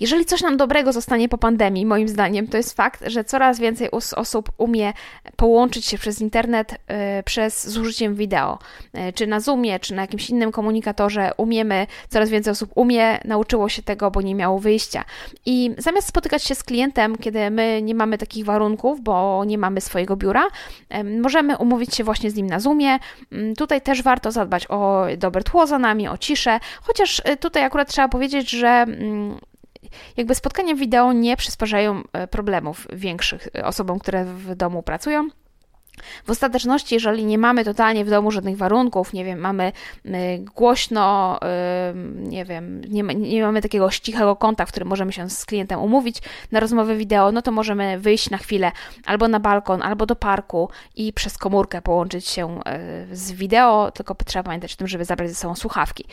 Jeżeli 0.00 0.24
coś 0.24 0.42
nam 0.42 0.56
dobrego 0.56 0.92
zostanie 0.92 1.28
po 1.28 1.38
pandemii, 1.38 1.86
moim 1.86 2.08
zdaniem, 2.08 2.48
to 2.48 2.56
jest 2.56 2.76
fakt, 2.76 3.04
że 3.06 3.24
coraz 3.24 3.60
więcej 3.60 3.90
osób 4.16 4.52
umie 4.58 4.92
połączyć 5.36 5.86
się 5.86 5.98
przez 5.98 6.20
internet 6.20 6.72
y, 6.72 7.22
przez 7.22 7.68
z 7.68 7.78
użyciem 7.78 8.14
wideo. 8.14 8.58
Y, 9.08 9.12
czy 9.12 9.26
na 9.26 9.40
Zoomie, 9.40 9.80
czy 9.80 9.94
na 9.94 10.02
jakimś 10.02 10.30
innym 10.30 10.52
komunikatorze 10.52 11.30
umiemy, 11.36 11.86
coraz 12.08 12.30
więcej 12.30 12.50
osób 12.50 12.70
umie, 12.74 13.18
nauczyło 13.24 13.68
się 13.68 13.82
tego, 13.82 14.10
bo 14.10 14.22
nie 14.22 14.34
miało 14.34 14.58
wyjścia. 14.58 15.04
I 15.46 15.74
zamiast 15.78 16.08
spotykać 16.08 16.44
się 16.44 16.54
z 16.54 16.62
klientem, 16.62 17.18
kiedy 17.18 17.50
my 17.50 17.82
nie 17.82 17.94
mamy 17.94 18.18
takich 18.18 18.44
warunków, 18.44 19.00
bo 19.00 19.44
nie 19.44 19.58
mamy 19.58 19.80
swojego 19.80 20.16
biura, 20.16 20.44
y, 20.94 21.04
możemy 21.04 21.56
umówić 21.56 21.94
się 21.94 22.04
właśnie 22.04 22.30
z 22.30 22.34
nim 22.34 22.46
na 22.46 22.60
Zoomie. 22.60 22.98
Mm, 23.32 23.54
tutaj 23.56 23.80
też 23.80 24.02
warto 24.02 24.30
zadbać 24.32 24.66
o 24.68 25.06
dobre 25.18 25.42
tło 25.42 25.66
za 25.66 25.78
nami, 25.78 26.08
o 26.08 26.18
ciszę, 26.18 26.60
chociaż 26.82 27.22
tutaj 27.40 27.64
akurat 27.64 27.88
trzeba 27.88 28.08
powiedzieć, 28.08 28.50
że 28.50 28.68
mm, 28.68 29.38
jakby 30.16 30.34
spotkania 30.34 30.74
wideo 30.74 31.12
nie 31.12 31.36
przysparzają 31.36 32.02
e, 32.12 32.26
problemów 32.26 32.86
większych 32.92 33.48
e, 33.56 33.64
osobom, 33.64 33.98
które 33.98 34.24
w 34.24 34.54
domu 34.54 34.82
pracują. 34.82 35.28
W 36.24 36.30
ostateczności, 36.30 36.94
jeżeli 36.94 37.24
nie 37.24 37.38
mamy 37.38 37.64
totalnie 37.64 38.04
w 38.04 38.10
domu 38.10 38.30
żadnych 38.30 38.56
warunków, 38.56 39.12
nie 39.12 39.24
wiem, 39.24 39.38
mamy 39.38 39.72
głośno, 40.56 41.38
nie 42.14 42.44
wiem, 42.44 42.80
nie, 42.80 43.02
nie, 43.02 43.42
mamy 43.42 43.62
takiego 43.62 43.90
cichego 43.90 44.36
kąta, 44.36 44.66
w 44.66 44.68
którym 44.68 44.88
możemy 44.88 45.12
się 45.12 45.30
z 45.30 45.44
klientem 45.44 45.80
umówić 45.80 46.18
na 46.52 46.60
rozmowę 46.60 46.96
wideo, 46.96 47.32
no 47.32 47.42
to 47.42 47.52
możemy 47.52 47.98
wyjść 47.98 48.30
na 48.30 48.38
chwilę 48.38 48.72
albo 49.06 49.28
na 49.28 49.40
balkon, 49.40 49.82
albo 49.82 50.06
do 50.06 50.16
parku 50.16 50.68
i 50.96 51.12
przez 51.12 51.38
komórkę 51.38 51.82
połączyć 51.82 52.28
się 52.28 52.60
e, 52.66 53.06
z 53.12 53.32
wideo, 53.32 53.90
tylko 53.90 54.14
trzeba 54.14 54.42
pamiętać 54.42 54.74
o 54.74 54.76
tym, 54.76 54.88
żeby 54.88 55.04
zabrać 55.04 55.28
ze 55.28 55.34
sobą 55.34 55.54
słuchawki. 55.54 56.04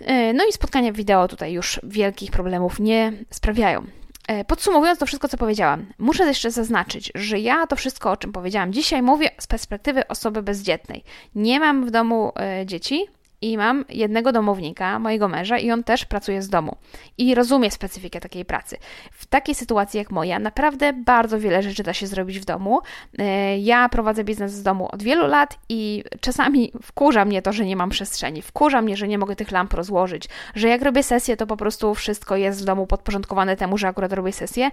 E, 0.00 0.32
no 0.32 0.44
i 0.48 0.52
spotkania 0.52 0.92
wideo 0.92 1.28
tutaj 1.28 1.52
już 1.52 1.80
wielkich 1.82 2.30
problemów 2.30 2.80
nie 2.80 3.12
sprawiają. 3.30 3.86
E, 4.28 4.44
podsumowując 4.44 4.98
to 4.98 5.06
wszystko, 5.06 5.28
co 5.28 5.36
powiedziałam, 5.36 5.86
muszę 5.98 6.24
jeszcze 6.24 6.50
zaznaczyć, 6.50 7.12
że 7.14 7.38
ja 7.38 7.66
to 7.66 7.76
wszystko, 7.76 8.10
o 8.10 8.16
czym 8.16 8.32
powiedziałam 8.32 8.72
dzisiaj, 8.72 9.02
mówię 9.02 9.30
z 9.38 9.46
perspektywy 9.46 10.08
osoby 10.08 10.42
bezdzietnej. 10.42 11.04
Nie 11.34 11.60
mam 11.60 11.86
w 11.86 11.90
domu 11.90 12.32
e, 12.40 12.66
dzieci 12.66 13.06
i 13.46 13.58
mam 13.58 13.84
jednego 13.88 14.32
domownika, 14.32 14.98
mojego 14.98 15.28
męża, 15.28 15.58
i 15.58 15.70
on 15.70 15.84
też 15.84 16.04
pracuje 16.04 16.42
z 16.42 16.48
domu 16.48 16.76
i 17.18 17.34
rozumie 17.34 17.70
specyfikę 17.70 18.20
takiej 18.20 18.44
pracy. 18.44 18.76
W 19.12 19.26
takiej 19.26 19.54
sytuacji 19.54 19.98
jak 19.98 20.10
moja, 20.10 20.38
naprawdę 20.38 20.92
bardzo 20.92 21.40
wiele 21.40 21.62
rzeczy 21.62 21.82
da 21.82 21.92
się 21.92 22.06
zrobić 22.06 22.38
w 22.40 22.44
domu. 22.44 22.80
E, 23.18 23.58
ja 23.58 23.88
prowadzę 23.88 24.24
biznes 24.24 24.52
z 24.52 24.62
domu 24.62 24.88
od 24.92 25.02
wielu 25.02 25.26
lat 25.26 25.58
i 25.68 26.04
czasami 26.20 26.72
wkurza 26.82 27.24
mnie 27.24 27.42
to, 27.42 27.52
że 27.52 27.64
nie 27.64 27.76
mam 27.76 27.90
przestrzeni, 27.90 28.42
wkurza 28.42 28.82
mnie, 28.82 28.96
że 28.96 29.08
nie 29.08 29.18
mogę 29.18 29.36
tych 29.36 29.50
lamp 29.50 29.72
rozłożyć, 29.72 30.28
że 30.54 30.68
jak 30.68 30.82
robię 30.82 31.02
sesję, 31.02 31.36
to 31.36 31.46
po 31.46 31.56
prostu 31.56 31.94
wszystko 31.94 32.36
jest 32.36 32.62
w 32.62 32.64
domu 32.64 32.86
podporządkowane 32.86 33.56
temu, 33.56 33.78
że 33.78 33.88
akurat 33.88 34.12
robię 34.12 34.32
sesję, 34.32 34.70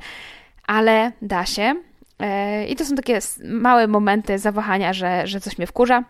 ale 0.67 1.11
da 1.21 1.45
się. 1.45 1.75
E, 2.19 2.65
I 2.65 2.75
to 2.75 2.85
są 2.85 2.95
takie 2.95 3.19
małe 3.43 3.87
momenty 3.87 4.39
zawahania, 4.39 4.93
że, 4.93 5.27
że 5.27 5.41
coś 5.41 5.57
mnie 5.57 5.67
wkurza 5.67 6.03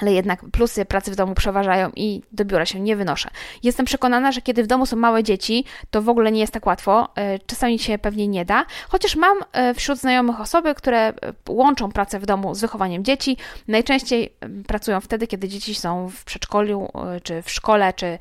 ale 0.00 0.12
jednak 0.12 0.40
plusy 0.52 0.84
pracy 0.84 1.10
w 1.10 1.16
domu 1.16 1.34
przeważają 1.34 1.90
i 1.96 2.22
do 2.32 2.44
biura 2.44 2.66
się 2.66 2.80
nie 2.80 2.96
wynoszę. 2.96 3.30
Jestem 3.62 3.86
przekonana, 3.86 4.32
że 4.32 4.42
kiedy 4.42 4.62
w 4.62 4.66
domu 4.66 4.86
są 4.86 4.96
małe 4.96 5.22
dzieci, 5.22 5.64
to 5.90 6.02
w 6.02 6.08
ogóle 6.08 6.32
nie 6.32 6.40
jest 6.40 6.52
tak 6.52 6.66
łatwo. 6.66 7.08
E, 7.14 7.38
czasami 7.38 7.78
się 7.78 7.98
pewnie 7.98 8.28
nie 8.28 8.44
da, 8.44 8.66
chociaż 8.88 9.16
mam 9.16 9.38
e, 9.52 9.74
wśród 9.74 9.98
znajomych 9.98 10.40
osoby, 10.40 10.74
które 10.74 10.98
e, 10.98 11.14
łączą 11.48 11.92
pracę 11.92 12.18
w 12.18 12.26
domu 12.26 12.54
z 12.54 12.60
wychowaniem 12.60 13.04
dzieci. 13.04 13.36
Najczęściej 13.68 14.32
pracują 14.66 15.00
wtedy, 15.00 15.26
kiedy 15.26 15.48
dzieci 15.48 15.74
są 15.74 16.08
w 16.08 16.24
przedszkolu, 16.24 16.92
czy 17.22 17.42
w 17.42 17.50
szkole, 17.50 17.92
czy 17.92 18.18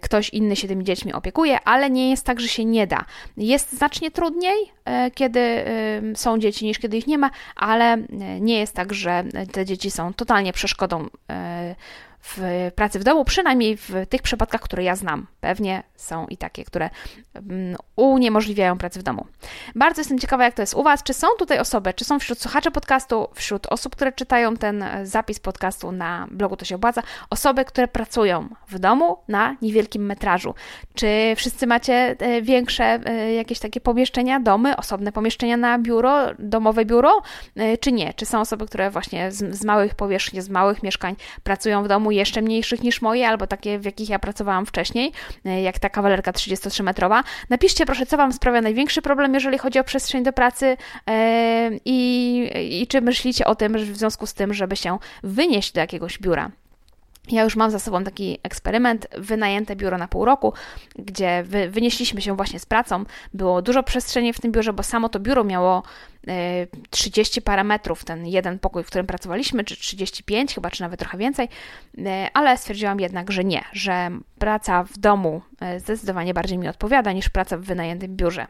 ktoś 0.00 0.30
inny 0.30 0.56
się 0.56 0.68
tymi 0.68 0.84
dziećmi 0.84 1.12
opiekuje, 1.12 1.60
ale 1.64 1.90
nie 1.90 2.10
jest 2.10 2.26
tak, 2.26 2.40
że 2.40 2.48
się 2.48 2.64
nie 2.64 2.86
da. 2.86 3.04
Jest 3.36 3.72
znacznie 3.72 4.10
trudniej, 4.10 4.56
kiedy 5.14 5.64
są 6.14 6.38
dzieci, 6.38 6.64
niż 6.64 6.78
kiedy 6.78 6.96
ich 6.96 7.06
nie 7.06 7.18
ma, 7.18 7.30
ale 7.56 7.96
nie 8.40 8.58
jest 8.58 8.74
tak, 8.74 8.94
że 8.94 9.24
te 9.52 9.64
dzieci 9.64 9.90
są 9.90 10.14
totalnie 10.14 10.52
przeszkodą 10.52 11.08
uh, 11.28 11.74
w 12.22 12.70
pracy 12.74 12.98
w 12.98 13.04
domu, 13.04 13.24
przynajmniej 13.24 13.76
w 13.76 13.92
tych 14.08 14.22
przypadkach, 14.22 14.60
które 14.60 14.84
ja 14.84 14.96
znam. 14.96 15.26
Pewnie 15.40 15.82
są 15.96 16.26
i 16.26 16.36
takie, 16.36 16.64
które 16.64 16.90
mm, 17.34 17.76
uniemożliwiają 17.96 18.78
pracę 18.78 19.00
w 19.00 19.02
domu. 19.02 19.26
Bardzo 19.74 20.00
jestem 20.00 20.18
ciekawa, 20.18 20.44
jak 20.44 20.54
to 20.54 20.62
jest 20.62 20.74
u 20.74 20.82
Was. 20.82 21.02
Czy 21.02 21.14
są 21.14 21.26
tutaj 21.38 21.58
osoby, 21.58 21.94
czy 21.94 22.04
są 22.04 22.18
wśród 22.18 22.40
słuchaczy 22.40 22.70
podcastu, 22.70 23.28
wśród 23.34 23.66
osób, 23.66 23.96
które 23.96 24.12
czytają 24.12 24.56
ten 24.56 24.82
e, 24.82 25.06
zapis 25.06 25.40
podcastu 25.40 25.92
na 25.92 26.26
blogu 26.30 26.56
To 26.56 26.64
się 26.64 26.74
opłaca, 26.74 27.02
osoby, 27.30 27.64
które 27.64 27.88
pracują 27.88 28.48
w 28.68 28.78
domu 28.78 29.16
na 29.28 29.56
niewielkim 29.62 30.06
metrażu? 30.06 30.54
Czy 30.94 31.34
wszyscy 31.36 31.66
macie 31.66 32.16
e, 32.18 32.42
większe 32.42 33.00
jakieś 33.36 33.58
takie 33.58 33.80
pomieszczenia, 33.80 34.40
domy, 34.40 34.76
osobne 34.76 35.12
pomieszczenia 35.12 35.56
na 35.56 35.78
biuro, 35.78 36.18
domowe 36.38 36.84
biuro, 36.84 37.22
czy 37.80 37.92
nie? 37.92 38.14
Czy 38.14 38.26
są 38.26 38.40
osoby, 38.40 38.66
które 38.66 38.90
właśnie 38.90 39.32
z, 39.32 39.56
z 39.56 39.64
małych 39.64 39.94
powierzchni, 39.94 40.42
z 40.42 40.48
małych 40.48 40.82
mieszkań 40.82 41.16
pracują 41.42 41.82
w 41.82 41.88
domu 41.88 42.07
jeszcze 42.10 42.42
mniejszych 42.42 42.82
niż 42.82 43.02
moje, 43.02 43.28
albo 43.28 43.46
takie, 43.46 43.78
w 43.78 43.84
jakich 43.84 44.08
ja 44.08 44.18
pracowałam 44.18 44.66
wcześniej, 44.66 45.12
e, 45.44 45.62
jak 45.62 45.78
ta 45.78 45.88
kawalerka 45.88 46.32
33-metrowa. 46.32 47.22
Napiszcie 47.50 47.86
proszę, 47.86 48.06
co 48.06 48.16
Wam 48.16 48.32
sprawia 48.32 48.60
największy 48.60 49.02
problem, 49.02 49.34
jeżeli 49.34 49.58
chodzi 49.58 49.78
o 49.78 49.84
przestrzeń 49.84 50.24
do 50.24 50.32
pracy 50.32 50.76
e, 51.06 51.70
i, 51.84 52.80
i 52.82 52.86
czy 52.86 53.00
myślicie 53.00 53.46
o 53.46 53.54
tym, 53.54 53.78
w 53.78 53.96
związku 53.96 54.26
z 54.26 54.34
tym, 54.34 54.54
żeby 54.54 54.76
się 54.76 54.98
wynieść 55.22 55.72
do 55.72 55.80
jakiegoś 55.80 56.18
biura. 56.18 56.50
Ja 57.30 57.44
już 57.44 57.56
mam 57.56 57.70
za 57.70 57.78
sobą 57.78 58.04
taki 58.04 58.38
eksperyment, 58.42 59.06
wynajęte 59.18 59.76
biuro 59.76 59.98
na 59.98 60.08
pół 60.08 60.24
roku, 60.24 60.52
gdzie 60.98 61.42
wy, 61.42 61.70
wynieśliśmy 61.70 62.20
się 62.20 62.36
właśnie 62.36 62.58
z 62.58 62.66
pracą. 62.66 63.04
Było 63.34 63.62
dużo 63.62 63.82
przestrzeni 63.82 64.32
w 64.32 64.40
tym 64.40 64.52
biurze, 64.52 64.72
bo 64.72 64.82
samo 64.82 65.08
to 65.08 65.20
biuro 65.20 65.44
miało 65.44 65.82
30 66.90 67.40
e, 67.40 67.42
parametrów, 67.42 68.04
ten 68.04 68.26
jeden 68.26 68.58
pokój, 68.58 68.82
w 68.82 68.86
którym 68.86 69.06
pracowaliśmy, 69.06 69.64
czy 69.64 69.76
35, 69.76 70.54
chyba, 70.54 70.70
czy 70.70 70.82
nawet 70.82 71.00
trochę 71.00 71.18
więcej, 71.18 71.48
e, 71.98 72.28
ale 72.34 72.56
stwierdziłam 72.56 73.00
jednak, 73.00 73.32
że 73.32 73.44
nie, 73.44 73.64
że 73.72 74.10
praca 74.38 74.84
w 74.84 74.98
domu 74.98 75.42
e, 75.60 75.80
zdecydowanie 75.80 76.34
bardziej 76.34 76.58
mi 76.58 76.68
odpowiada 76.68 77.12
niż 77.12 77.28
praca 77.28 77.56
w 77.56 77.60
wynajętym 77.60 78.16
biurze. 78.16 78.46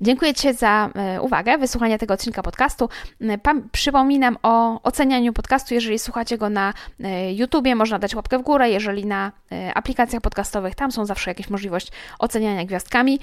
Dziękuję 0.00 0.34
Ci 0.34 0.54
za 0.54 0.90
e, 0.94 1.20
uwagę, 1.22 1.58
wysłuchanie 1.58 1.98
tego 1.98 2.14
odcinka 2.14 2.42
podcastu. 2.42 2.88
E, 3.20 3.38
przypominam 3.72 4.38
o 4.42 4.82
ocenianiu 4.82 5.32
podcastu, 5.32 5.74
jeżeli 5.74 5.98
słuchacie 5.98 6.38
go 6.38 6.50
na 6.50 6.74
e, 7.00 7.32
YouTubie, 7.32 7.74
można 7.74 7.98
dać 7.98 8.14
łapkę 8.14 8.38
w 8.38 8.42
górę, 8.42 8.70
jeżeli 8.70 9.06
na 9.06 9.32
aplikacjach 9.74 10.22
podcastowych, 10.22 10.74
tam 10.74 10.92
są 10.92 11.06
zawsze 11.06 11.30
jakieś 11.30 11.50
możliwość 11.50 11.92
oceniania 12.18 12.64
gwiazdkami. 12.64 13.20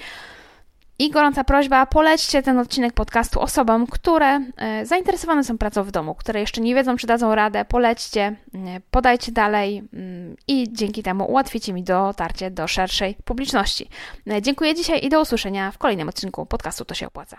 I 1.00 1.10
gorąca 1.10 1.44
prośba, 1.44 1.86
polećcie 1.86 2.42
ten 2.42 2.58
odcinek 2.58 2.92
podcastu 2.92 3.40
osobom, 3.40 3.86
które 3.86 4.40
e, 4.56 4.86
zainteresowane 4.86 5.44
są 5.44 5.58
pracą 5.58 5.84
w 5.84 5.90
domu, 5.90 6.14
które 6.14 6.40
jeszcze 6.40 6.60
nie 6.60 6.74
wiedzą, 6.74 6.96
czy 6.96 7.06
dadzą 7.06 7.34
radę. 7.34 7.64
Polećcie, 7.64 8.22
e, 8.22 8.36
podajcie 8.90 9.32
dalej 9.32 9.82
mm, 9.92 10.36
i 10.48 10.72
dzięki 10.72 11.02
temu 11.02 11.30
ułatwicie 11.30 11.72
mi 11.72 11.82
dotarcie 11.82 12.50
do 12.50 12.68
szerszej 12.68 13.16
publiczności. 13.24 13.88
E, 14.26 14.42
dziękuję 14.42 14.74
dzisiaj 14.74 15.04
i 15.04 15.08
do 15.08 15.20
usłyszenia 15.20 15.70
w 15.70 15.78
kolejnym 15.78 16.08
odcinku 16.08 16.46
podcastu 16.46 16.84
To 16.84 16.94
się 16.94 17.06
opłaca. 17.06 17.36